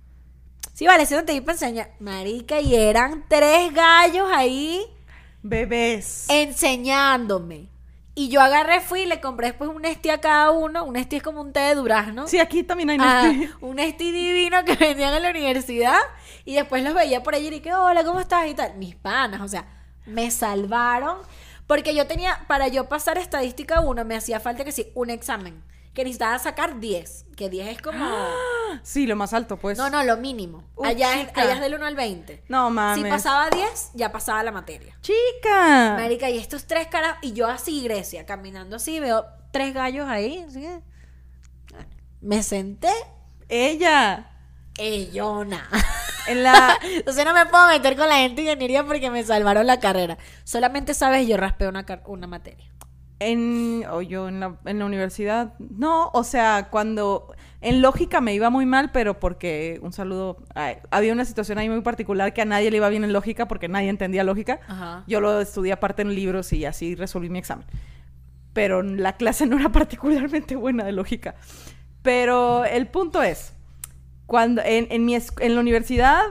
[0.74, 1.92] Sí, vale, si no te di para enseñar.
[2.00, 4.84] Marica, y eran tres gallos ahí
[5.44, 6.26] Bebés.
[6.30, 7.68] enseñándome.
[8.18, 10.84] Y yo agarré, fui y le compré después un esti a cada uno.
[10.84, 12.26] Un esti es como un té de durazno.
[12.26, 16.00] Sí, aquí también hay Ah, un esti divino que vendían en la universidad.
[16.44, 18.48] Y después los veía por allí y que, hola, ¿cómo estás?
[18.48, 18.74] Y tal.
[18.76, 19.66] Mis panas, o sea,
[20.04, 21.18] me salvaron.
[21.68, 25.62] Porque yo tenía, para yo pasar estadística 1, me hacía falta que sí, un examen.
[25.98, 27.26] Que necesitaba sacar 10.
[27.36, 27.98] Que 10 es como.
[28.84, 29.76] Sí, lo más alto, pues.
[29.76, 30.62] No, no, lo mínimo.
[30.76, 32.44] Uh, allá, es, allá es del 1 al 20.
[32.46, 33.02] No mames.
[33.04, 34.96] Si pasaba 10, ya pasaba la materia.
[35.00, 35.96] Chica.
[35.98, 40.46] Marica, y estos tres caras, y yo así, Grecia, caminando así, veo tres gallos ahí,
[40.52, 40.82] que-
[42.20, 42.92] Me senté,
[43.48, 44.30] Ella.
[44.78, 45.68] ellona.
[46.28, 46.78] En la.
[46.80, 50.16] Entonces no me puedo meter con la gente de ingeniería porque me salvaron la carrera.
[50.44, 52.72] Solamente sabes, yo raspé una, una materia.
[53.20, 58.34] En, o yo en la, en la universidad, no, o sea, cuando en lógica me
[58.34, 62.42] iba muy mal, pero porque, un saludo, ay, había una situación ahí muy particular que
[62.42, 64.60] a nadie le iba bien en lógica porque nadie entendía lógica.
[64.68, 65.04] Ajá.
[65.08, 67.66] Yo lo estudié aparte en libros y así resolví mi examen.
[68.52, 71.34] Pero la clase no era particularmente buena de lógica.
[72.02, 73.54] Pero el punto es,
[74.26, 76.22] cuando en, en mi en la universidad,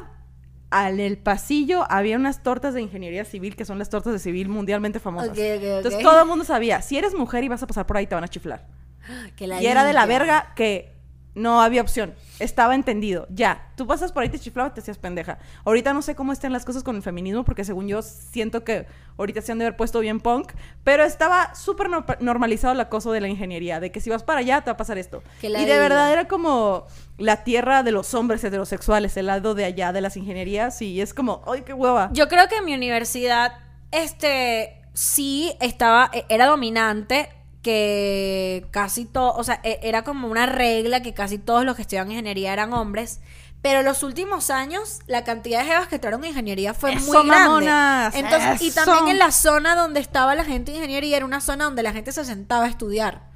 [0.69, 4.49] al el pasillo había unas tortas de ingeniería civil, que son las tortas de civil
[4.49, 5.37] mundialmente famosas.
[5.37, 8.15] Entonces todo el mundo sabía, si eres mujer y vas a pasar por ahí, te
[8.15, 8.65] van a chiflar.
[9.37, 10.96] Que la y era de la verga que
[11.37, 12.13] no había opción.
[12.39, 13.27] Estaba entendido.
[13.29, 13.71] Ya.
[13.75, 15.39] Tú pasas por ahí, te chiflaba, te hacías pendeja.
[15.65, 18.85] Ahorita no sé cómo estén las cosas con el feminismo, porque según yo siento que
[19.17, 20.51] ahorita se han de haber puesto bien punk.
[20.83, 23.79] Pero estaba súper no- normalizado el acoso de la ingeniería.
[23.79, 25.23] De que si vas para allá, te va a pasar esto.
[25.41, 26.85] Y de verdad era como
[27.17, 30.81] la tierra de los hombres heterosexuales, el lado de allá de las ingenierías.
[30.81, 32.09] Y es como, ¡ay, qué hueva!
[32.13, 33.53] Yo creo que en mi universidad,
[33.91, 37.29] este, sí estaba, e- era dominante
[37.67, 41.81] que casi todo, o sea, e- era como una regla que casi todos los que
[41.81, 43.19] estudiaban ingeniería eran hombres.
[43.61, 47.27] Pero los últimos años, la cantidad de jevas que entraron en ingeniería fue ¡Eso, muy
[47.29, 47.49] grande.
[47.49, 48.15] mamonas!
[48.15, 51.65] Entonces, y también en la zona donde estaba la gente de ingeniería, era una zona
[51.65, 53.27] donde la gente se sentaba a estudiar.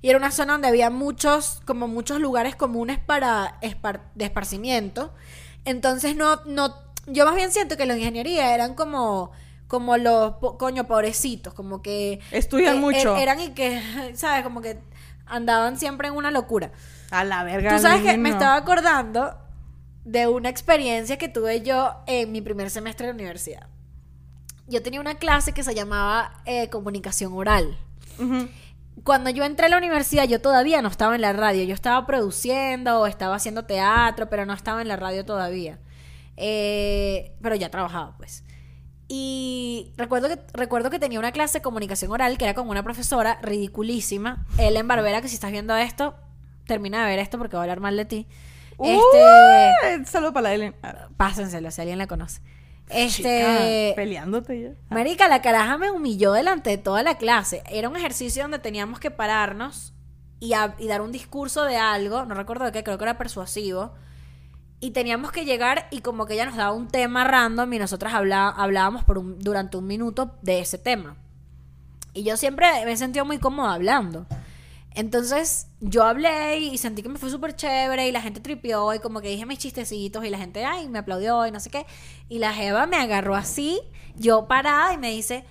[0.00, 5.12] Y era una zona donde había muchos, como muchos lugares comunes para espar- de esparcimiento.
[5.66, 6.74] Entonces no, no,
[7.06, 9.32] yo más bien siento que los de ingeniería eran como,
[9.68, 12.20] como los, po- coño, pobrecitos, como que...
[12.30, 13.16] Estudian eh, mucho.
[13.16, 13.80] er- eran y que,
[14.14, 14.42] ¿sabes?
[14.42, 14.78] Como que
[15.26, 16.72] andaban siempre en una locura.
[17.10, 17.76] A la verga.
[17.76, 19.36] Tú sabes que me estaba acordando
[20.04, 23.68] de una experiencia que tuve yo en mi primer semestre de universidad.
[24.66, 27.78] Yo tenía una clase que se llamaba eh, comunicación oral
[29.02, 31.64] cuando yo entré a la universidad, yo todavía no estaba en la radio.
[31.64, 35.78] Yo estaba produciendo o estaba haciendo teatro, pero no estaba en la radio todavía.
[36.36, 38.44] Eh, pero ya trabajaba, pues.
[39.08, 42.82] Y recuerdo que, recuerdo que tenía una clase de comunicación oral que era con una
[42.82, 46.14] profesora ridiculísima, Ellen Barbera, que si estás viendo esto,
[46.66, 48.26] termina de ver esto porque voy a hablar mal de ti.
[48.78, 50.74] Este, Saludo para la Ellen.
[50.82, 52.40] Ah, pásenselo si alguien la conoce.
[52.88, 54.68] chica, Este, peleándote ya.
[54.90, 54.94] Ah.
[54.94, 57.62] Marica, la caraja me humilló delante de toda la clase.
[57.70, 59.92] Era un ejercicio donde teníamos que pararnos
[60.40, 63.18] y, a- y dar un discurso de algo, no recuerdo de qué, creo que era
[63.18, 63.94] persuasivo.
[64.80, 68.12] Y teníamos que llegar y como que ella nos daba un tema random y nosotras
[68.14, 71.16] hablábamos por durante un minuto de ese tema.
[72.12, 74.26] Y yo siempre me he sentido muy cómoda hablando.
[74.94, 79.00] Entonces yo hablé y sentí que me fue súper chévere y la gente tripió y
[79.00, 81.84] como que dije mis chistecitos y la gente, ay, me aplaudió y no sé qué.
[82.28, 83.80] Y la Jeva me agarró así,
[84.14, 85.44] yo parada y me dice,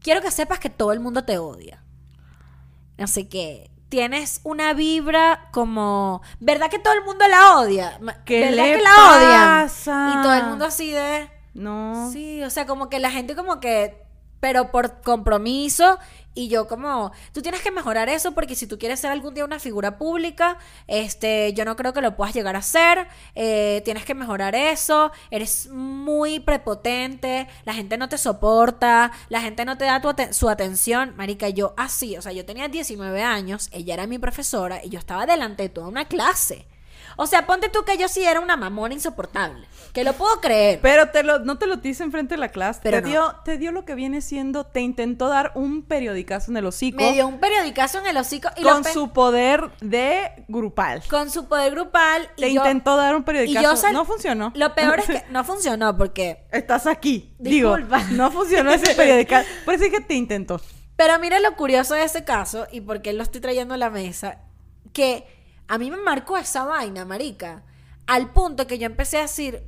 [0.00, 1.82] quiero que sepas que todo el mundo te odia.
[3.06, 3.70] Sé qué.
[3.88, 7.98] Tienes una vibra como, ¿verdad que todo el mundo la odia?
[8.24, 9.62] ¿Qué ¿Verdad le que la odian?
[9.62, 10.14] pasa?
[10.14, 11.30] Y todo el mundo así de...
[11.54, 12.10] No.
[12.12, 14.02] Sí, o sea, como que la gente como que,
[14.40, 15.98] pero por compromiso
[16.38, 19.44] y yo como, tú tienes que mejorar eso porque si tú quieres ser algún día
[19.44, 24.04] una figura pública, este, yo no creo que lo puedas llegar a ser, eh, tienes
[24.04, 29.86] que mejorar eso, eres muy prepotente, la gente no te soporta, la gente no te
[29.86, 34.06] da tu su atención, marica, yo así, o sea, yo tenía 19 años, ella era
[34.06, 36.67] mi profesora y yo estaba delante de toda una clase.
[37.20, 40.78] O sea, ponte tú que yo sí era una mamona insoportable, que lo puedo creer.
[40.80, 42.78] Pero te lo, no te lo dice enfrente de la clase.
[42.82, 43.08] Pero te, no.
[43.08, 46.98] dio, te dio lo que viene siendo, te intentó dar un periodicazo en el hocico
[46.98, 51.02] Me dio un periodicazo en el hocico y con su poder de grupal.
[51.10, 53.62] con su poder grupal y Te yo- intentó dar un y periodicazo.
[53.68, 54.52] yo sal- no funcionó.
[54.54, 57.34] Lo peor es que no funcionó porque Estás aquí.
[57.40, 57.98] Disculpa.
[58.04, 59.48] Digo, no funcionó ese periodicazo.
[59.64, 60.60] Por eso es que te intentó.
[60.94, 63.90] pero mira lo curioso de ese caso y por qué lo estoy trayendo a la
[63.90, 64.38] mesa
[64.92, 65.26] que
[65.68, 67.62] a mí me marcó esa vaina, marica.
[68.06, 69.62] Al punto que yo empecé a decir,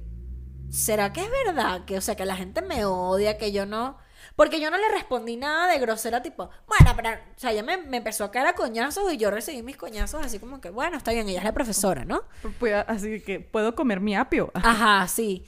[0.71, 1.85] ¿será que es verdad?
[1.85, 3.99] Que, o sea, que la gente me odia, que yo no...
[4.37, 7.77] Porque yo no le respondí nada de grosera, tipo, bueno, pero, o sea, ella me,
[7.79, 10.97] me empezó a caer a coñazos y yo recibí mis coñazos así como que, bueno,
[10.97, 12.23] está bien, ella es la profesora, ¿no?
[12.59, 14.51] Pues, así que puedo comer mi apio.
[14.55, 15.45] Ajá, sí.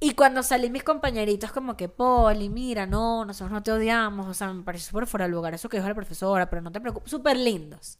[0.00, 4.34] Y cuando salí mis compañeritos como que, Poli, mira, no, nosotros no te odiamos, o
[4.34, 6.80] sea, me pareció súper fuera de lugar eso que dijo la profesora, pero no te
[6.80, 7.98] preocupes, súper lindos.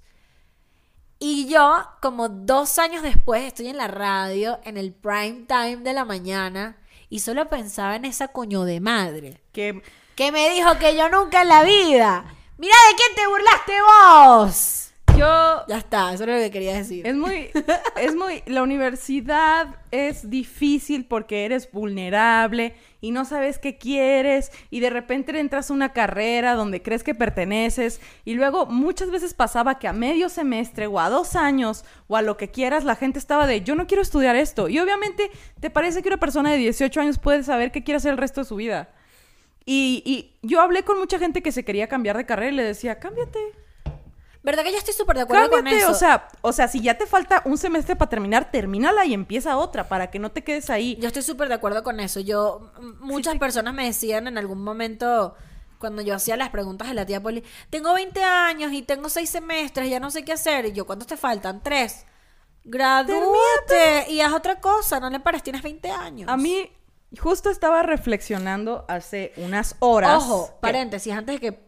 [1.26, 5.94] Y yo, como dos años después, estoy en la radio, en el prime time de
[5.94, 6.76] la mañana,
[7.08, 9.40] y solo pensaba en esa coño de madre.
[9.50, 9.82] Que
[10.16, 12.26] Que me dijo que yo nunca en la vida.
[12.58, 14.90] Mira de quién te burlaste vos.
[15.16, 17.06] Yo Ya está, eso es lo que quería decir.
[17.06, 17.50] Es muy,
[18.00, 24.80] es muy, la universidad es difícil porque eres vulnerable y no sabes qué quieres y
[24.80, 29.78] de repente entras a una carrera donde crees que perteneces y luego muchas veces pasaba
[29.78, 33.18] que a medio semestre o a dos años o a lo que quieras la gente
[33.18, 36.58] estaba de yo no quiero estudiar esto y obviamente te parece que una persona de
[36.58, 38.90] 18 años puede saber qué quiere hacer el resto de su vida.
[39.66, 42.64] Y, y yo hablé con mucha gente que se quería cambiar de carrera y le
[42.64, 43.63] decía, cámbiate.
[44.44, 45.90] ¿Verdad que yo estoy súper de acuerdo con eso?
[45.90, 49.56] o sea, o sea, si ya te falta un semestre para terminar, termínala y empieza
[49.56, 50.96] otra para que no te quedes ahí.
[51.00, 52.20] Yo estoy súper de acuerdo con eso.
[52.20, 52.70] Yo,
[53.00, 55.34] muchas personas me decían en algún momento,
[55.78, 59.28] cuando yo hacía las preguntas a la tía Poli, tengo 20 años y tengo 6
[59.30, 60.66] semestres, ya no sé qué hacer.
[60.66, 61.62] Y yo, ¿cuántos te faltan?
[61.62, 62.04] Tres.
[62.64, 66.28] Gradúate y haz otra cosa, no le pares, tienes 20 años.
[66.30, 66.70] A mí
[67.18, 70.22] justo estaba reflexionando hace unas horas.
[70.22, 71.64] Ojo, que- paréntesis, antes de que...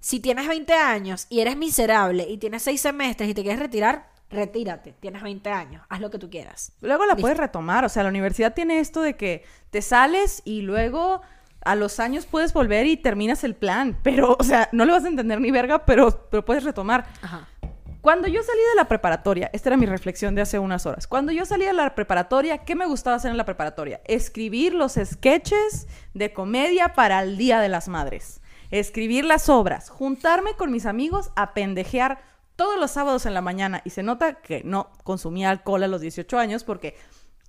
[0.00, 4.10] si tienes 20 años y eres miserable y tienes 6 semestres y te quieres retirar,
[4.30, 4.94] retírate.
[5.00, 6.72] Tienes 20 años, haz lo que tú quieras.
[6.80, 7.22] Luego la Listo.
[7.22, 11.20] puedes retomar, o sea, la universidad tiene esto de que te sales y luego
[11.62, 15.04] a los años puedes volver y terminas el plan, pero, o sea, no le vas
[15.04, 17.06] a entender ni verga, pero, pero puedes retomar.
[17.22, 17.46] Ajá.
[18.00, 21.06] Cuando yo salí de la preparatoria, esta era mi reflexión de hace unas horas.
[21.06, 24.00] Cuando yo salí de la preparatoria, ¿qué me gustaba hacer en la preparatoria?
[24.06, 28.39] Escribir los sketches de comedia para el Día de las Madres.
[28.70, 32.22] Escribir las obras, juntarme con mis amigos a pendejear
[32.56, 33.82] todos los sábados en la mañana.
[33.84, 36.96] Y se nota que no consumía alcohol a los 18 años porque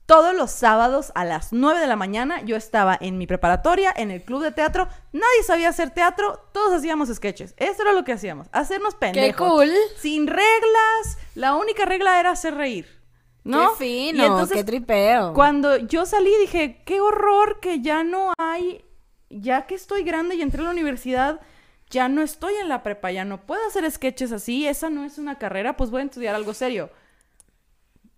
[0.05, 4.11] todos los sábados a las 9 de la mañana yo estaba en mi preparatoria, en
[4.11, 4.89] el club de teatro.
[5.13, 7.53] Nadie sabía hacer teatro, todos hacíamos sketches.
[7.55, 9.49] Eso era lo que hacíamos, hacernos pendejos.
[9.49, 9.71] cool.
[9.97, 12.87] Sin reglas, la única regla era hacer reír.
[13.43, 13.75] ¿No?
[13.77, 15.33] Qué Y entonces, qué tripeo.
[15.33, 18.83] Cuando yo salí dije, qué horror que ya no hay,
[19.39, 21.39] ya que estoy grande y entré a la universidad,
[21.89, 25.17] ya no estoy en la prepa, ya no puedo hacer sketches así, esa no es
[25.17, 26.89] una carrera, pues voy a estudiar algo serio.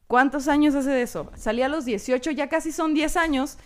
[0.07, 1.31] ¿Cuántos años hace de eso?
[1.35, 3.57] Salí a los 18, ya casi son 10 años,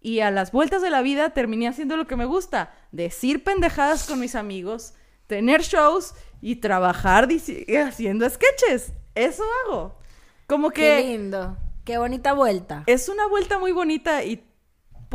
[0.00, 4.06] y a las vueltas de la vida terminé haciendo lo que me gusta, decir pendejadas
[4.06, 4.94] con mis amigos,
[5.26, 7.28] tener shows y trabajar
[7.84, 8.92] haciendo sketches.
[9.16, 9.98] Eso hago.
[10.46, 11.56] Como Qué que lindo.
[11.84, 12.84] Qué bonita vuelta.
[12.86, 14.45] es una vuelta muy bonita y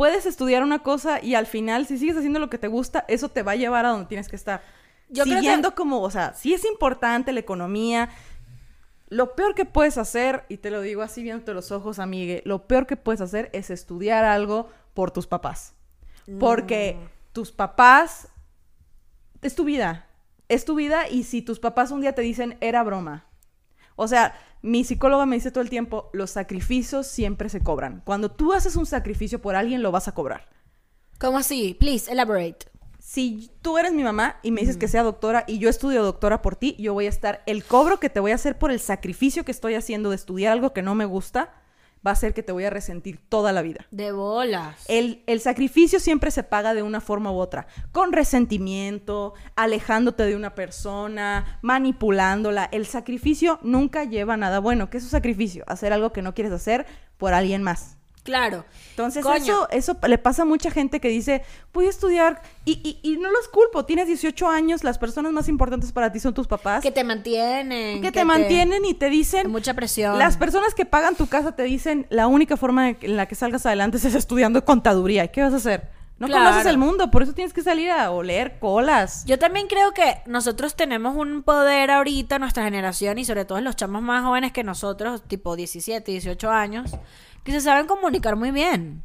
[0.02, 3.28] puedes estudiar una cosa y al final, si sigues haciendo lo que te gusta, eso
[3.28, 4.60] te va a llevar a donde tienes que estar.
[5.08, 8.08] Yo creo que- Siguiendo como, o sea, sí es importante la economía.
[9.10, 12.66] Lo peor que puedes hacer, y te lo digo así viéndote los ojos, amigue, lo
[12.66, 15.74] peor que puedes hacer es estudiar algo por tus papás.
[16.40, 16.98] Porque
[17.30, 18.26] tus papás
[19.40, 20.08] es tu vida.
[20.48, 23.26] Es tu vida y si tus papás un día te dicen era broma.
[23.94, 28.00] O sea, mi psicóloga me dice todo el tiempo, los sacrificios siempre se cobran.
[28.04, 30.48] Cuando tú haces un sacrificio por alguien, lo vas a cobrar.
[31.18, 31.76] ¿Cómo así?
[31.78, 32.66] Please, elaborate.
[32.98, 36.40] Si tú eres mi mamá y me dices que sea doctora y yo estudio doctora
[36.40, 38.78] por ti, yo voy a estar, el cobro que te voy a hacer por el
[38.78, 41.52] sacrificio que estoy haciendo de estudiar algo que no me gusta,
[42.06, 43.86] va a ser que te voy a resentir toda la vida.
[43.90, 44.84] De bolas.
[44.88, 50.36] El, el sacrificio siempre se paga de una forma u otra, con resentimiento, alejándote de
[50.36, 52.68] una persona, manipulándola.
[52.72, 54.90] El sacrificio nunca lleva a nada bueno.
[54.90, 55.64] ¿Qué es un sacrificio?
[55.66, 56.86] Hacer algo que no quieres hacer
[57.16, 57.98] por alguien más.
[58.24, 58.64] Claro.
[58.90, 59.36] Entonces Coño.
[59.42, 61.42] eso, eso le pasa a mucha gente que dice,
[61.74, 65.48] voy a estudiar y, y- y no los culpo, tienes 18 años, las personas más
[65.48, 68.00] importantes para ti son tus papás, Que te mantienen.
[68.00, 70.18] que te mantienen y te dicen, Mucha presión.
[70.18, 73.66] las personas que pagan tu casa te dicen, la única forma en la que salgas
[73.66, 75.24] adelante es estudiando contaduría.
[75.24, 75.88] ¿Y qué vas a hacer?
[76.18, 76.44] No Claro.
[76.50, 79.24] conoces el mundo, por eso tienes que salir a oler colas.
[79.24, 83.74] Yo también creo que nosotros tenemos un poder ahorita, nuestra generación, y sobre todo los
[83.74, 86.92] chamos más jóvenes que nosotros, tipo 17, 18 años,
[87.44, 89.02] que se saben comunicar muy bien.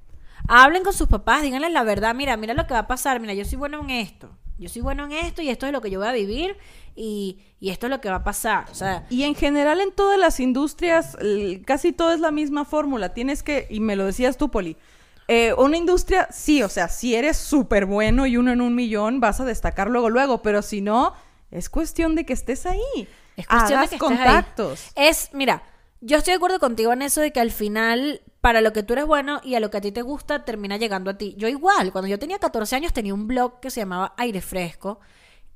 [0.48, 3.34] Hablen con sus papás, díganles la verdad, mira, mira lo que va a pasar, mira,
[3.34, 5.90] yo soy bueno en esto, yo soy bueno en esto y esto es lo que
[5.90, 6.56] yo voy a vivir
[6.96, 8.66] y, y esto es lo que va a pasar.
[8.72, 11.18] O sea, Y en general en todas las industrias,
[11.66, 13.14] casi todo es la misma fórmula.
[13.14, 14.78] Tienes que, y me lo decías tú, Poli,
[15.28, 19.20] eh, una industria, sí, o sea, si eres súper bueno y uno en un millón,
[19.20, 21.14] vas a destacar luego, luego, pero si no,
[21.52, 23.10] es cuestión de que estés ahí.
[23.36, 24.18] Es cuestión Hagas de que estés ahí.
[24.26, 24.92] contactos.
[24.96, 25.64] Es, mira,
[26.00, 28.94] yo estoy de acuerdo contigo en eso de que al final, para lo que tú
[28.94, 31.36] eres bueno y a lo que a ti te gusta, termina llegando a ti.
[31.38, 35.00] Yo igual, cuando yo tenía 14 años tenía un blog que se llamaba Aire Fresco.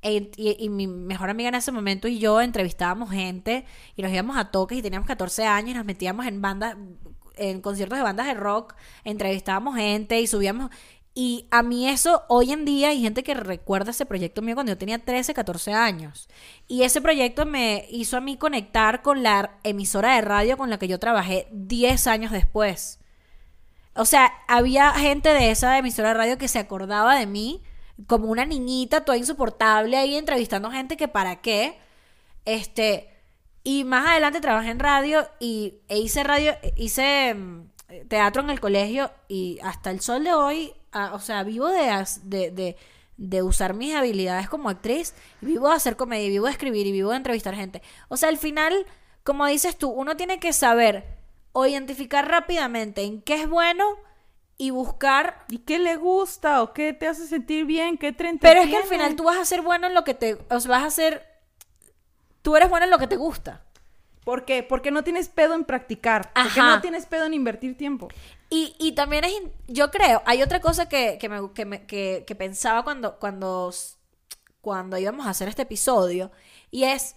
[0.02, 3.64] e- Y, y mi mejor amiga en ese momento y yo entrevistábamos gente
[3.96, 6.76] y nos íbamos a toques y teníamos 14 años y nos metíamos en bandas,
[7.36, 8.74] en conciertos de bandas de rock,
[9.04, 10.70] entrevistábamos gente y subíamos.
[11.14, 14.72] Y a mí eso, hoy en día hay gente que recuerda ese proyecto mío cuando
[14.72, 16.28] yo tenía 13, 14 años.
[16.68, 20.78] Y ese proyecto me hizo a mí conectar con la emisora de radio con la
[20.78, 22.98] que yo trabajé 10 años después.
[23.94, 27.62] O sea, había gente de esa emisora de radio que se acordaba de mí
[28.06, 31.78] como una niñita toda insoportable ahí entrevistando gente que para qué.
[32.46, 33.10] Este,
[33.64, 37.68] y más adelante trabajé en radio y e hice radio, hice mm,
[38.08, 42.50] teatro en el colegio y hasta el sol de hoy, o sea, vivo de, de,
[42.50, 42.76] de,
[43.16, 47.10] de usar mis habilidades como actriz, vivo de hacer comedia, vivo de escribir y vivo
[47.10, 47.82] de entrevistar gente.
[48.08, 48.86] O sea, al final,
[49.22, 51.04] como dices tú, uno tiene que saber
[51.52, 53.84] o identificar rápidamente en qué es bueno
[54.58, 57.98] y buscar ¿Y qué le gusta o qué te hace sentir bien?
[57.98, 60.14] ¿Qué te pero es que al final tú vas a ser bueno en lo que
[60.14, 60.38] te.
[60.50, 61.26] O sea, vas a ser.
[62.42, 63.62] Tú eres bueno en lo que te gusta.
[64.24, 64.62] ¿Por qué?
[64.62, 66.32] Porque no tienes pedo en practicar.
[66.32, 66.76] Porque Ajá.
[66.76, 68.08] no tienes pedo en invertir tiempo.
[68.52, 69.32] Y, y también es.
[69.68, 70.22] Yo creo.
[70.26, 73.72] Hay otra cosa que, que, me, que, me- que- que pensaba cuando, cuando,
[74.60, 76.30] cuando íbamos a hacer este episodio.
[76.70, 77.16] Y es.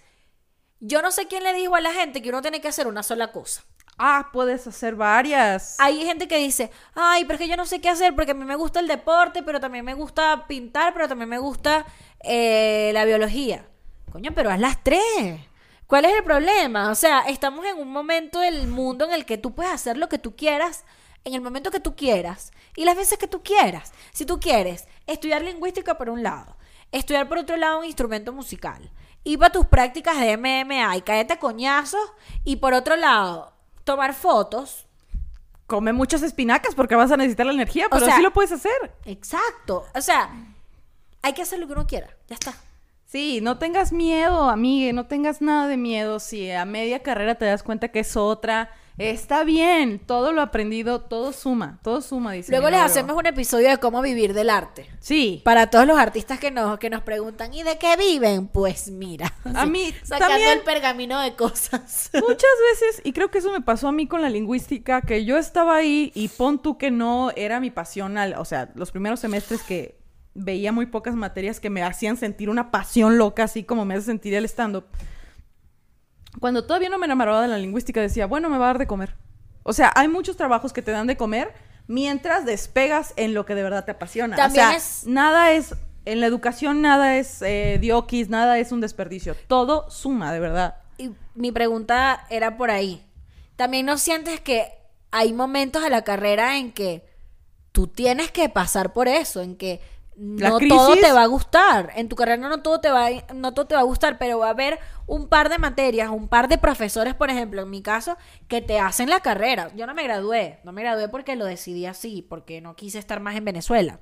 [0.80, 3.04] Yo no sé quién le dijo a la gente que uno tiene que hacer una
[3.04, 3.64] sola cosa.
[3.98, 5.78] Ah, puedes hacer varias.
[5.80, 8.36] Hay gente que dice, ay, pero es que yo no sé qué hacer porque a
[8.36, 11.86] mí me gusta el deporte, pero también me gusta pintar, pero también me gusta
[12.22, 13.68] eh, la biología.
[14.12, 15.02] Coño, pero haz las tres.
[15.88, 16.92] ¿Cuál es el problema?
[16.92, 20.10] O sea, estamos en un momento del mundo en el que tú puedes hacer lo
[20.10, 20.84] que tú quieras
[21.26, 23.92] en el momento que tú quieras y las veces que tú quieras.
[24.14, 26.56] Si tú quieres estudiar lingüística por un lado,
[26.92, 28.90] estudiar por otro lado un instrumento musical,
[29.24, 32.12] ir para tus prácticas de MMA y caerte a coñazos
[32.44, 33.52] y por otro lado
[33.84, 34.84] tomar fotos,
[35.68, 38.72] Come muchas espinacas porque vas a necesitar la energía, pero sea- sí lo puedes hacer.
[39.06, 39.84] Exacto.
[39.96, 40.30] O sea,
[41.24, 42.08] hay que hacer lo que uno quiera.
[42.28, 42.54] Ya está.
[43.08, 46.20] Sí, no tengas miedo, amigue, no tengas nada de miedo.
[46.20, 50.00] Si a media carrera te das cuenta que es otra, está bien.
[50.00, 52.52] Todo lo aprendido, todo suma, todo suma, dice.
[52.52, 54.88] Luego les hacemos un episodio de cómo vivir del arte.
[55.00, 55.42] Sí.
[55.44, 58.48] Para todos los artistas que nos, que nos preguntan, ¿y de qué viven?
[58.48, 59.34] Pues mira.
[59.54, 62.10] A mí Sacando también- el pergamino de cosas.
[62.14, 65.38] Muchas veces, y creo que eso me pasó a mí con la lingüística, que yo
[65.38, 69.20] estaba ahí y pon tú que no era mi pasión, al- o sea, los primeros
[69.20, 69.98] semestres que
[70.38, 74.06] veía muy pocas materias que me hacían sentir una pasión loca, así como me hace
[74.08, 74.86] sentir el stand-up.
[76.40, 78.88] Cuando todavía no me enamoraba de la lingüística, decía, bueno, me va a dar de
[78.88, 79.16] comer.
[79.64, 81.54] O sea, hay muchos trabajos que te dan de comer
[81.88, 84.36] mientras despegas en lo que de verdad te apasiona.
[84.36, 85.76] También o sea, es- nada es,
[86.06, 89.36] en la educación nada es eh, diokis, nada es un desperdicio.
[89.48, 90.76] Todo suma, de verdad.
[90.98, 93.04] Y mi pregunta era por ahí.
[93.56, 94.72] ¿También no sientes que
[95.12, 97.06] hay momentos de la carrera en que
[97.72, 99.42] tú tienes que pasar por eso?
[99.42, 99.82] En que
[100.18, 101.92] La no todo te va a gustar.
[101.96, 104.40] En tu carrera no todo te va a, no todo te va a gustar, pero
[104.40, 107.82] va a haber un par de materias, un par de profesores, por ejemplo, en mi
[107.82, 109.72] caso, que te hacen la carrera.
[109.76, 113.20] Yo no me gradué, no me gradué porque lo decidí así, porque no quise estar
[113.20, 114.00] más en Venezuela.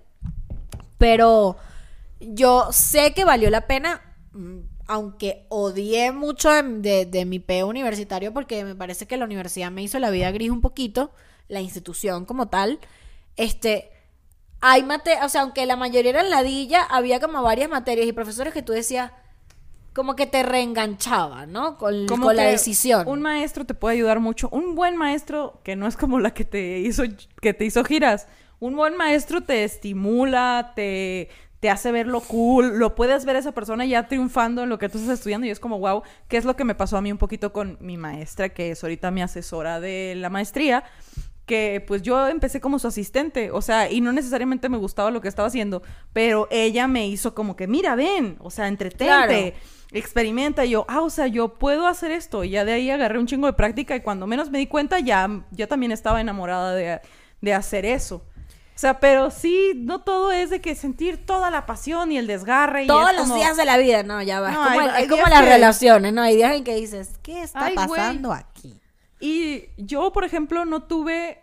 [0.97, 1.57] Pero
[2.20, 4.01] yo sé que valió la pena,
[4.34, 4.57] mm,
[4.88, 9.72] aunque odié mucho de, de- de mi peo universitario, porque me parece que la universidad
[9.72, 11.11] me hizo la vida gris un poquito,
[11.47, 12.80] la institución como tal.
[13.36, 13.89] Este,
[14.66, 18.53] hay mate, o sea, aunque la mayoría eran ladilla, había como varias materias y profesores
[18.53, 19.11] que tú decías,
[19.91, 21.78] como que te reenganchaba, ¿no?
[21.78, 23.05] Con, Como con la decisión.
[23.05, 24.47] Un maestro te puede ayudar mucho.
[24.53, 27.03] Un buen maestro, que no es como la que te hizo,
[27.41, 28.28] que te hizo giras.
[28.61, 33.39] Un buen maestro te estimula, te, te hace ver lo cool, lo puedes ver a
[33.39, 36.38] esa persona ya triunfando en lo que tú estás estudiando y es como, wow, ¿qué
[36.38, 39.11] es lo que me pasó a mí un poquito con mi maestra, que es ahorita
[39.11, 40.86] mi asesora de la maestría?
[41.46, 45.20] Que pues yo empecé como su asistente, o sea, y no necesariamente me gustaba lo
[45.22, 45.82] que estaba haciendo,
[46.14, 49.58] pero ella me hizo como que, mira, ven, o sea, entretente, Claro.
[49.91, 53.20] experimenta, y yo, ah, o sea, yo puedo hacer esto, y ya de ahí agarré
[53.20, 56.74] un chingo de práctica, y cuando menos me di cuenta, ya, yo también estaba enamorada
[56.74, 57.02] de,
[57.41, 58.24] de hacer eso.
[58.76, 62.26] O sea, pero sí, no todo es de que sentir toda la pasión y el
[62.26, 62.86] desgarre.
[62.86, 64.50] y Todos es los como- días de la vida, no, ya va.
[64.50, 66.22] No, es como, hay- hay es como días las que- relaciones, ¿no?
[66.24, 68.80] Hay días en que dices, ¿qué está Ay, pasando aquí?
[69.24, 71.41] Y yo, por ejemplo, no tuve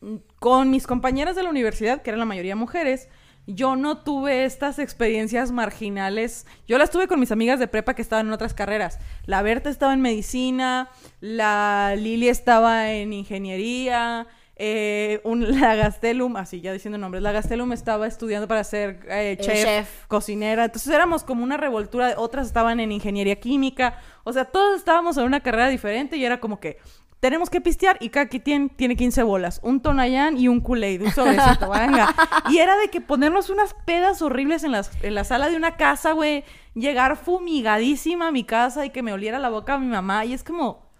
[0.00, 3.10] mm, con mis compañeras de la universidad, que eran la mayoría mujeres,
[3.46, 6.46] yo no tuve estas experiencias marginales.
[6.66, 8.98] Yo las tuve con mis amigas de prepa que estaban en otras carreras.
[9.26, 10.88] La Berta estaba en medicina,
[11.20, 17.72] la Lili estaba en ingeniería, eh, un, la Gastelum, así ya diciendo nombres, la Gastelum
[17.72, 20.06] estaba estudiando para ser eh, chef, chef.
[20.06, 20.64] cocinera.
[20.64, 22.14] Entonces éramos como una revoltura.
[22.16, 23.98] Otras estaban en ingeniería química.
[24.24, 26.78] O sea, todos estábamos en una carrera diferente y era como que
[27.22, 29.60] tenemos que pistear y cada quien tiene 15 bolas.
[29.62, 32.12] Un Tonayán y un Kool-Aid, un sobrecito, venga.
[32.50, 35.76] Y era de que ponernos unas pedas horribles en, las, en la sala de una
[35.76, 36.42] casa, güey.
[36.74, 40.24] Llegar fumigadísima a mi casa y que me oliera la boca a mi mamá.
[40.24, 40.90] Y es como...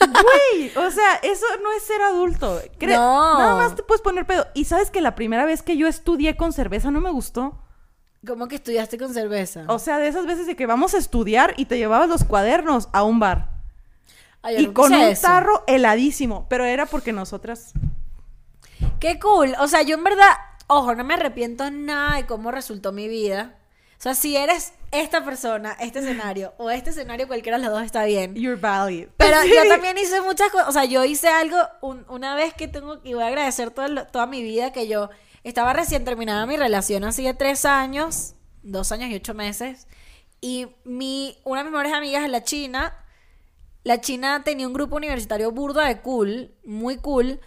[0.00, 2.60] Güey, o sea, eso no es ser adulto.
[2.80, 3.38] Cre- No.
[3.38, 4.48] Nada más te puedes poner pedo.
[4.54, 7.62] Y sabes que la primera vez que yo estudié con cerveza no me gustó.
[8.26, 9.62] ¿Cómo que estudiaste con cerveza?
[9.68, 12.88] O sea, de esas veces de que vamos a estudiar y te llevabas los cuadernos
[12.92, 13.59] a un bar.
[14.42, 15.22] Ay, yo Y con un eso.
[15.22, 16.46] tarro heladísimo.
[16.48, 17.72] Pero era porque nosotras.
[18.98, 19.54] Qué cool.
[19.60, 20.32] O sea, yo en verdad,
[20.66, 23.56] ojo, no me arrepiento nada de cómo resultó mi vida.
[23.98, 27.82] O sea, si eres esta persona, este escenario o este escenario, cualquiera de los dos
[27.82, 28.34] está bien.
[28.34, 29.08] You're valid.
[29.18, 30.68] Pero yo también hice muchas cosas.
[30.68, 33.88] O sea, yo hice algo un- una vez que tengo y voy a agradecer todo
[33.88, 35.10] lo- toda mi vida que yo
[35.44, 39.86] estaba recién terminada mi relación así de tres años, dos años y ocho meses.
[40.40, 42.94] Y mi, una de mis mejores amigas es la China.
[43.82, 47.40] La China tenía un grupo universitario burdo de cool, muy cool.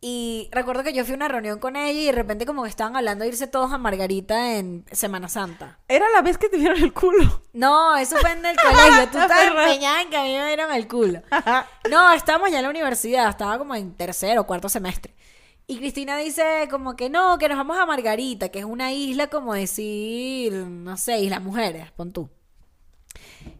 [0.00, 2.68] Y recuerdo que yo fui a una reunión con ella y de repente como que
[2.68, 5.78] estaban hablando de irse todos a Margarita en Semana Santa.
[5.88, 7.42] Era la vez que te vieron el culo.
[7.54, 9.06] No, eso fue en el colegio.
[9.10, 9.64] Tú perra.
[9.64, 11.22] empeñada en que a mí me dieron el culo.
[11.90, 15.14] No, estábamos ya en la universidad, estaba como en tercero o cuarto semestre.
[15.66, 19.26] Y Cristina dice como que no, que nos vamos a Margarita, que es una isla
[19.28, 22.28] como decir, no sé, Isla Mujeres, pon tú.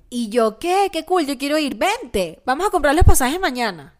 [0.09, 0.89] Y yo, ¿qué?
[0.93, 3.99] Qué cool, yo quiero ir, vente, vamos a comprar los pasajes mañana.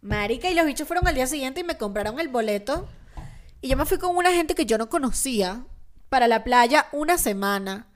[0.00, 2.88] Marica, y los bichos fueron al día siguiente y me compraron el boleto.
[3.60, 5.64] Y yo me fui con una gente que yo no conocía
[6.08, 7.88] para la playa una semana.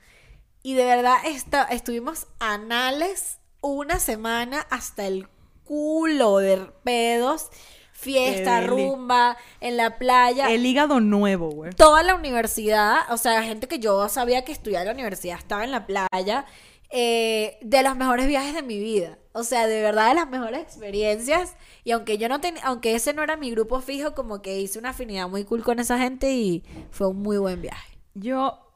[0.63, 5.29] Y de verdad esta- estuvimos anales una semana hasta el
[5.65, 7.49] culo de pedos,
[7.93, 10.51] fiesta, rumba, en la playa.
[10.51, 11.73] El hígado nuevo, güey.
[11.73, 15.65] Toda la universidad, o sea, gente que yo sabía que estudiaba en la universidad estaba
[15.65, 16.47] en la playa.
[16.91, 19.19] Eh, de los mejores viajes de mi vida.
[19.33, 21.57] O sea, de verdad de las mejores experiencias.
[21.85, 24.79] Y aunque yo no tenía, aunque ese no era mi grupo fijo, como que hice
[24.79, 27.99] una afinidad muy cool con esa gente y fue un muy buen viaje.
[28.15, 28.67] Yo.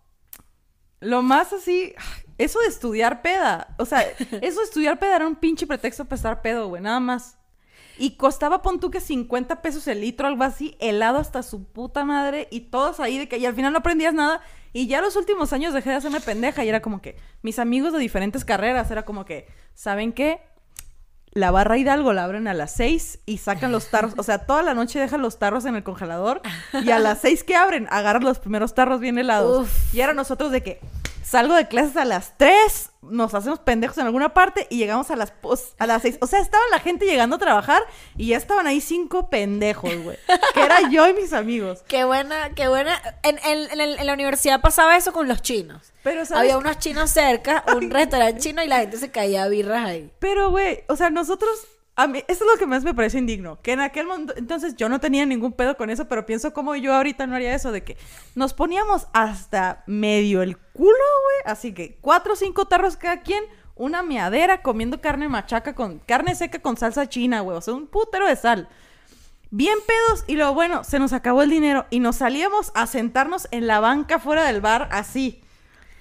[1.00, 1.94] Lo más así.
[2.38, 3.74] Eso de estudiar peda.
[3.78, 4.00] O sea,
[4.42, 6.82] eso de estudiar peda era un pinche pretexto para estar pedo, güey.
[6.82, 7.36] Nada más.
[7.98, 12.04] Y costaba, pon tú que 50 pesos el litro, algo así, helado hasta su puta
[12.04, 12.48] madre.
[12.50, 13.38] Y todos ahí de que.
[13.38, 14.40] Y al final no aprendías nada.
[14.72, 16.64] Y ya los últimos años dejé de hacerme pendeja.
[16.64, 17.16] Y era como que.
[17.42, 18.90] Mis amigos de diferentes carreras.
[18.90, 19.46] Era como que.
[19.74, 20.40] ¿Saben qué?
[21.32, 24.14] La barra Hidalgo la abren a las 6 y sacan los tarros.
[24.16, 26.40] O sea, toda la noche dejan los tarros en el congelador.
[26.84, 29.62] Y a las 6 que abren, agarran los primeros tarros bien helados.
[29.62, 29.94] Uf.
[29.94, 30.80] Y ahora nosotros de que
[31.24, 35.16] salgo de clases a las 3, nos hacemos pendejos en alguna parte y llegamos a
[35.16, 36.18] las, pos- a las 6.
[36.20, 37.82] O sea, estaba la gente llegando a trabajar
[38.16, 40.16] y ya estaban ahí cinco pendejos, güey.
[40.54, 41.82] Que era yo y mis amigos.
[41.88, 43.00] Qué buena, qué buena.
[43.22, 45.92] En, en- en en la universidad pasaba eso con los chinos.
[46.02, 46.42] Pero, ¿sabes?
[46.42, 50.10] Había unos chinos cerca, un restaurante chino y la gente se caía a birras ahí.
[50.18, 51.50] Pero, güey, o sea, nosotros.
[51.96, 53.60] A mí, eso es lo que más me parece indigno.
[53.62, 54.34] Que en aquel momento.
[54.36, 57.54] Entonces, yo no tenía ningún pedo con eso, pero pienso como yo ahorita no haría
[57.54, 57.96] eso de que
[58.34, 61.52] nos poníamos hasta medio el culo, güey.
[61.52, 63.44] Así que cuatro o cinco tarros cada quien,
[63.76, 66.00] una meadera comiendo carne machaca con.
[66.00, 67.56] carne seca con salsa china, güey.
[67.56, 68.68] O sea, un putero de sal.
[69.50, 73.46] Bien pedos, y luego, bueno, se nos acabó el dinero y nos salíamos a sentarnos
[73.52, 75.44] en la banca fuera del bar, así.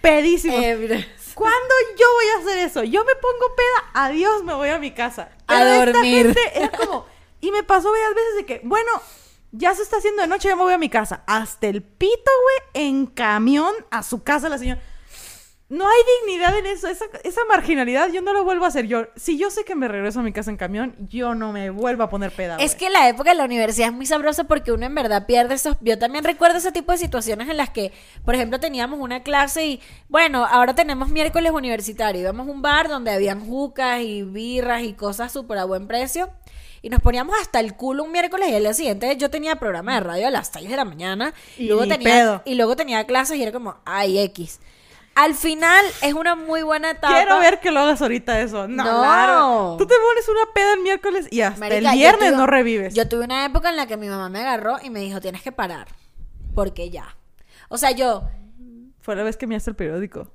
[0.02, 0.60] Pedísimos.
[0.60, 1.08] Eh.
[1.36, 2.84] ¿Cuándo yo voy a hacer eso?
[2.84, 5.30] Yo me pongo peda, adiós, me voy a mi casa.
[5.48, 6.26] A Pero esta dormir.
[6.34, 7.06] gente era como,
[7.42, 8.92] y me pasó varias veces de que, bueno,
[9.52, 11.24] ya se está haciendo de noche, ya me voy a mi casa.
[11.28, 12.32] Hasta el pito,
[12.74, 14.82] güey, en camión a su casa la señora.
[15.74, 18.86] No hay dignidad en eso, esa, esa marginalidad yo no lo vuelvo a hacer.
[18.86, 21.72] Yo, si yo sé que me regreso a mi casa en camión, yo no me
[21.72, 22.58] vuelvo a poner peda.
[22.58, 25.56] Es que la época de la universidad es muy sabrosa porque uno en verdad pierde
[25.56, 25.76] esos...
[25.82, 27.92] Yo también recuerdo ese tipo de situaciones en las que,
[28.24, 32.22] por ejemplo, teníamos una clase y, bueno, ahora tenemos miércoles universitario.
[32.22, 36.30] Íbamos a un bar donde habían jucas y birras y cosas súper a buen precio.
[36.84, 39.96] Y nos poníamos hasta el culo un miércoles y el día siguiente yo tenía programa
[39.96, 41.34] de radio a las 6 de la mañana.
[41.58, 42.42] Y, luego, tenía, pedo.
[42.46, 44.60] y luego tenía clases y era como, ay, X.
[45.16, 47.14] Al final es una muy buena etapa.
[47.14, 48.68] Quiero ver que lo hagas ahorita eso.
[48.68, 49.00] No, No.
[49.00, 49.76] claro.
[49.78, 52.94] Tú te pones una peda el miércoles y hasta Marica, el viernes tuve- no revives.
[52.96, 55.44] Yo tuve una época en la que mi mamá me agarró y me dijo, tienes
[55.44, 55.88] que parar.
[56.56, 57.16] Porque ya.
[57.70, 58.24] O sea, yo,
[59.02, 60.32] Fue la vez que me el periódico.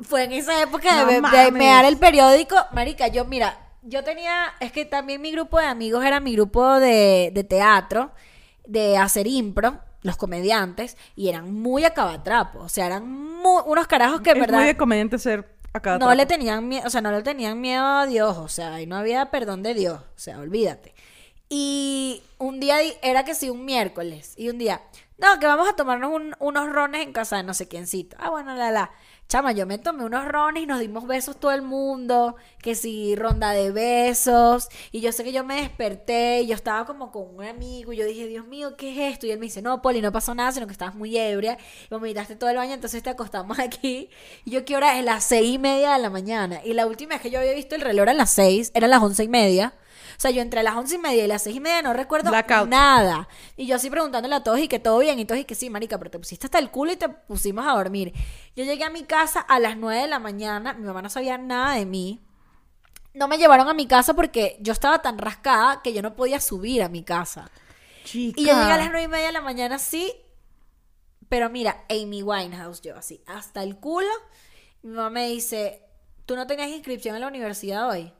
[0.00, 2.56] fue en esa época de, No de mear el periódico.
[2.72, 6.78] Marica, yo, mira, yo tenía, es que también mi grupo de amigos era mi grupo
[6.80, 8.12] de, de teatro,
[8.66, 12.62] de hacer impro, los comediantes, y eran muy acabatrapos.
[12.64, 15.98] O sea, eran mu- unos carajos que es verdad muy de comediante ser acá.
[15.98, 18.86] no le tenían miedo, o sea, no le tenían miedo a Dios, o sea, y
[18.86, 20.94] no había perdón de Dios, o sea, olvídate.
[21.48, 24.34] Y un día era que sí, un miércoles.
[24.36, 24.82] Y un día,
[25.16, 28.16] no, que vamos a tomarnos un- unos rones en casa de no sé quiéncito.
[28.20, 28.90] Ah, bueno, la, la.
[29.28, 32.36] Chama, yo me tomé unos rones y nos dimos besos todo el mundo.
[32.62, 34.70] Que sí, ronda de besos.
[34.90, 37.92] Y yo sé que yo me desperté y yo estaba como con un amigo.
[37.92, 39.26] Y yo dije, Dios mío, ¿qué es esto?
[39.26, 41.58] Y él me dice, no, Poli, no pasó nada, sino que estabas muy ebria.
[41.90, 44.08] Y vomitaste todo el baño, entonces te acostamos aquí.
[44.46, 45.04] Y yo, ¿qué hora es?
[45.04, 46.62] Las seis y media de la mañana.
[46.64, 49.02] Y la última vez que yo había visto el reloj eran las seis, eran las
[49.02, 49.74] once y media.
[50.18, 52.30] O sea, yo entre las once y media y las seis y media no recuerdo
[52.30, 52.68] Blackout.
[52.68, 53.28] nada.
[53.56, 55.16] Y yo así preguntándole a todos y que todo bien.
[55.20, 57.64] Y todos y que sí, marica, pero te pusiste hasta el culo y te pusimos
[57.64, 58.12] a dormir.
[58.56, 60.72] Yo llegué a mi casa a las nueve de la mañana.
[60.72, 62.20] Mi mamá no sabía nada de mí.
[63.14, 66.40] No me llevaron a mi casa porque yo estaba tan rascada que yo no podía
[66.40, 67.48] subir a mi casa.
[68.02, 68.40] Chica.
[68.40, 70.12] Y yo llegué a las nueve y media de la mañana así.
[71.28, 74.08] Pero mira, Amy Winehouse, yo así, hasta el culo.
[74.82, 75.80] Mi mamá me dice,
[76.26, 78.12] ¿tú no tenías inscripción en la universidad hoy?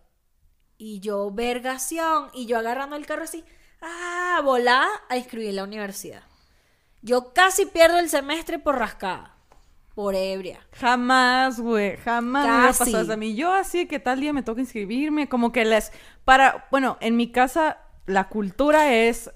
[0.78, 2.30] Y yo, vergación.
[2.32, 3.44] Y yo agarrando el carro así,
[3.82, 6.22] ah, volá a inscribir en la universidad.
[7.02, 9.34] Yo casi pierdo el semestre por rascada.
[9.94, 10.60] Por ebria.
[10.74, 13.34] Jamás, güey, jamás me hubiera pasado eso a mí.
[13.34, 15.90] Yo así que tal día me toca inscribirme, como que les...
[16.24, 19.32] Para, bueno, en mi casa la cultura es...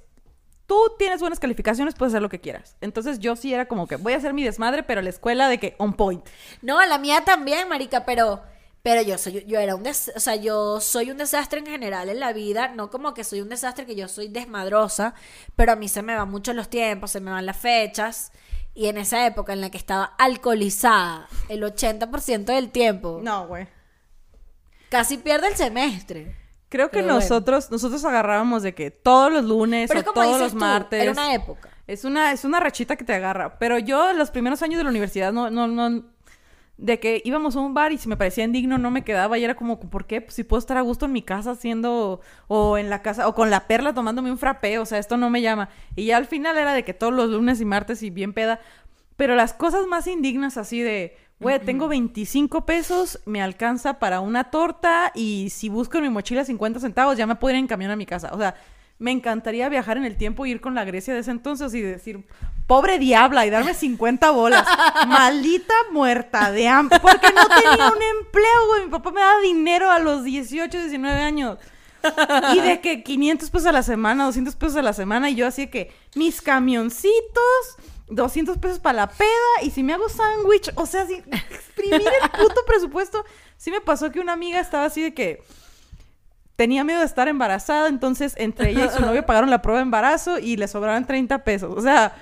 [0.67, 2.77] Tú tienes buenas calificaciones, puedes hacer lo que quieras.
[2.81, 5.59] Entonces yo sí era como que voy a hacer mi desmadre, pero la escuela de
[5.59, 6.25] que on point.
[6.63, 8.41] No, la mía también, marica, pero
[8.83, 12.09] pero yo soy yo era un des- o sea, yo soy un desastre en general
[12.09, 15.15] en la vida, no como que soy un desastre que yo soy desmadrosa,
[15.57, 18.33] pero a mí se me van mucho los tiempos, se me van las fechas
[18.75, 23.69] y en esa época en la que estaba alcoholizada el 80% del tiempo, No, güey.
[24.89, 26.37] casi pierdo el semestre.
[26.69, 27.21] Creo que Pero bueno.
[27.21, 30.53] nosotros, nosotros agarrábamos de que todos los lunes Pero o es como todos dices los
[30.53, 31.03] tú, martes.
[31.03, 31.69] era una época.
[31.87, 33.59] Es una, es una rachita que te agarra.
[33.59, 36.05] Pero yo, los primeros años de la universidad, no, no, no.
[36.83, 39.39] De que íbamos a un bar y si me parecía indigno, no me quedaba.
[39.39, 40.21] Y era como, ¿por qué?
[40.21, 42.21] Pues si puedo estar a gusto en mi casa haciendo.
[42.49, 43.29] O en la casa.
[43.29, 44.79] O con la perla tomándome un frappé.
[44.79, 45.69] O sea, esto no me llama.
[45.95, 48.61] Y ya al final era de que todos los lunes y martes y bien peda.
[49.17, 51.17] Pero las cosas más indignas así de.
[51.39, 56.45] Güey, tengo 25 pesos, me alcanza para una torta y si busco en mi mochila
[56.45, 58.31] 50 centavos ya me puedo ir en camión a mi casa.
[58.33, 58.55] O sea,
[59.03, 61.81] me encantaría viajar en el tiempo y ir con la Grecia de ese entonces y
[61.81, 62.25] decir,
[62.73, 64.67] pobre diabla, y darme 50 bolas.
[65.07, 66.99] Maldita muerta de hambre.
[67.01, 68.85] Porque no tenía un empleo, güey.
[68.85, 71.59] Mi papá me daba dinero a los 18, 19 años.
[72.55, 75.29] Y de que 500 pesos a la semana, 200 pesos a la semana.
[75.29, 77.77] Y yo así de que mis camioncitos,
[78.09, 79.29] 200 pesos para la peda.
[79.63, 83.23] Y si me hago sándwich, o sea, si exprimir el puto presupuesto.
[83.59, 85.43] Sí me pasó que una amiga estaba así de que
[86.57, 87.89] tenía miedo de estar embarazada.
[87.89, 91.45] Entonces, entre ella y su novio pagaron la prueba de embarazo y le sobraban 30
[91.45, 91.75] pesos.
[91.77, 92.15] O sea,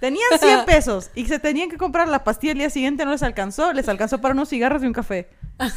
[0.00, 3.04] tenían 100 pesos y se tenían que comprar la pastilla el día siguiente.
[3.04, 3.72] No les alcanzó.
[3.72, 5.28] Les alcanzó para unos cigarros y un café.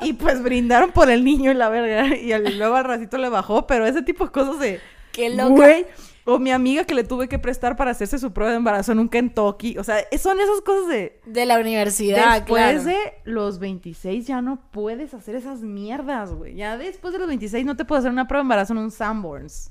[0.00, 2.16] Y pues brindaron por el niño y la verga.
[2.16, 4.80] Y al- luego al ratito le bajó, pero ese tipo de cosas de.
[5.12, 5.48] Qué loca.
[5.50, 5.86] Güey.
[6.26, 8.98] O mi amiga que le tuve que prestar para hacerse su prueba de embarazo en
[9.00, 9.76] un Kentucky.
[9.76, 11.20] O sea, son esas cosas de.
[11.26, 12.84] De la universidad, después claro.
[12.84, 16.54] de los 26 ya no puedes hacer esas mierdas, güey.
[16.54, 18.90] Ya después de los 26 no te puedes hacer una prueba de embarazo en un
[18.90, 19.70] Sanborns.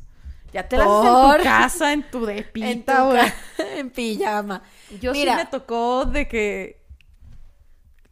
[0.54, 3.34] Ya te la haces en tu casa, en tu en, tu depita, ca-
[3.78, 4.62] en pijama.
[5.02, 6.84] Yo Mira, sí me tocó de que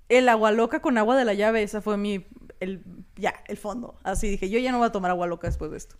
[0.09, 2.25] el agua loca con agua de la llave, esa fue mi,
[2.59, 2.83] el,
[3.15, 3.95] ya, el fondo.
[4.03, 5.95] Así dije, yo ya no voy a tomar agua loca después de esto.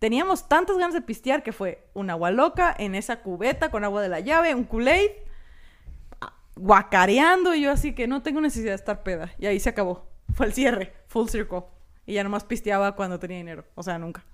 [0.00, 4.02] Teníamos tantas ganas de pistear que fue un agua loca en esa cubeta con agua
[4.02, 5.10] de la llave, un Kool-Aid,
[6.20, 9.32] ah, guacareando y yo así que no tengo necesidad de estar peda.
[9.38, 10.10] Y ahí se acabó.
[10.34, 11.62] Fue el cierre, full circle.
[12.06, 14.24] Y ya nomás pisteaba cuando tenía dinero, o sea, nunca.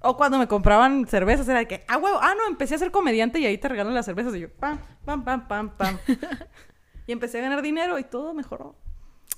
[0.00, 2.90] O cuando me compraban cervezas era de que, ah, huevo, ah, no, empecé a ser
[2.90, 5.98] comediante y ahí te regalan las cervezas y yo, pam, pam, pam, pam, pam.
[7.06, 8.76] y empecé a ganar dinero y todo mejoró.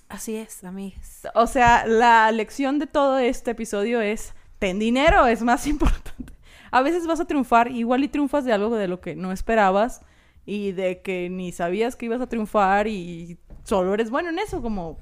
[0.09, 1.29] Así es, amigas.
[1.35, 6.33] O sea, la lección de todo este episodio es, ten dinero, es más importante.
[6.71, 10.03] A veces vas a triunfar, igual y triunfas de algo de lo que no esperabas
[10.45, 14.63] y de que ni sabías que ibas a triunfar y solo eres bueno en eso,
[14.63, 14.99] como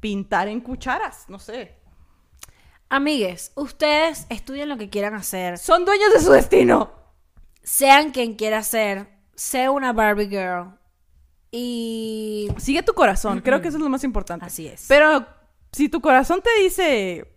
[0.00, 1.77] pintar en cucharas, no sé.
[2.90, 5.58] Amigues, ustedes estudien lo que quieran hacer.
[5.58, 6.90] Son dueños de su destino.
[7.62, 9.08] Sean quien quiera ser.
[9.34, 10.78] Sé una Barbie Girl.
[11.50, 12.48] Y...
[12.58, 14.46] Sigue tu corazón, creo que eso es lo más importante.
[14.46, 14.86] Así es.
[14.88, 15.26] Pero
[15.72, 17.34] si tu corazón te dice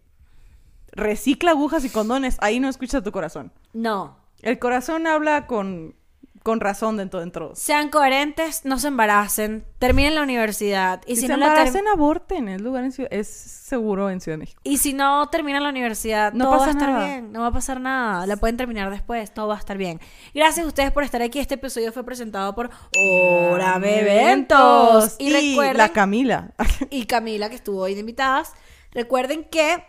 [0.92, 3.52] recicla agujas y condones, ahí no escuchas a tu corazón.
[3.74, 4.18] No.
[4.42, 5.96] El corazón habla con,
[6.44, 7.52] con razón dentro dentro.
[7.56, 11.02] Sean coherentes, no se embaracen, terminen la universidad.
[11.06, 12.48] Y si si, se no la embaracen, aborten.
[12.50, 14.60] Es, lugar en Ciudad- es seguro en Ciudad de México.
[14.64, 17.06] y si no terminan la universidad, No todo va a estar nada.
[17.06, 17.32] bien.
[17.32, 18.26] No va a pasar nada.
[18.26, 19.34] La pueden terminar después.
[19.34, 20.00] Todo va a estar bien.
[20.34, 21.40] Gracias a ustedes por estar aquí.
[21.40, 25.16] Este episodio fue presentado por Hora Eventos.
[25.20, 25.78] Y, recuerden...
[25.78, 26.52] la Camila.
[26.90, 28.54] y Camila, que estuvo hoy de invitadas.
[28.94, 29.84] Recuerden que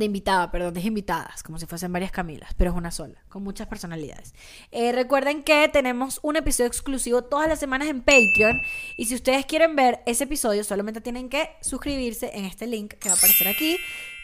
[0.00, 3.44] de invitada, perdón, de invitadas, como si fuesen varias Camilas, pero es una sola, con
[3.44, 4.34] muchas personalidades.
[4.72, 8.60] Eh, recuerden que tenemos un episodio exclusivo todas las semanas en Patreon
[8.96, 13.08] y si ustedes quieren ver ese episodio solamente tienen que suscribirse en este link que
[13.08, 13.78] va a aparecer aquí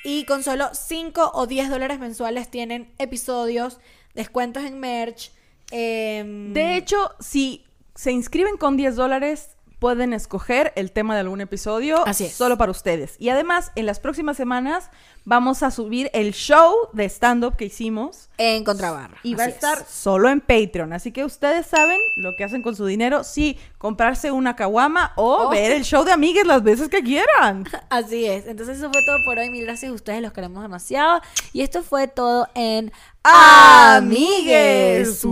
[0.04, 3.78] y con solo 5 o 10 dólares mensuales tienen episodios,
[4.14, 5.30] descuentos en merch.
[5.70, 7.64] em, De hecho, si
[7.94, 12.32] se inscriben con 10 dólares, pueden escoger el tema de algún episodio Así es.
[12.32, 13.16] solo para ustedes.
[13.18, 14.90] Y además, en las próximas semanas
[15.24, 18.28] vamos a subir el show de stand-up que hicimos.
[18.38, 19.18] en Contrabarra.
[19.22, 19.54] Y va a es.
[19.54, 20.92] estar solo en Patreon.
[20.92, 23.24] Así que ustedes saben lo que hacen con su dinero.
[23.24, 25.48] Sí, comprarse una caguama o Oh.
[25.50, 27.64] ver el show de amigues las veces que quieran.
[27.90, 28.46] Así es.
[28.46, 29.50] Entonces eso fue todo por hoy.
[29.50, 31.20] Mil gracias a ustedes, los queremos demasiado.
[31.52, 32.92] Y esto fue todo en
[33.24, 35.24] Amigues.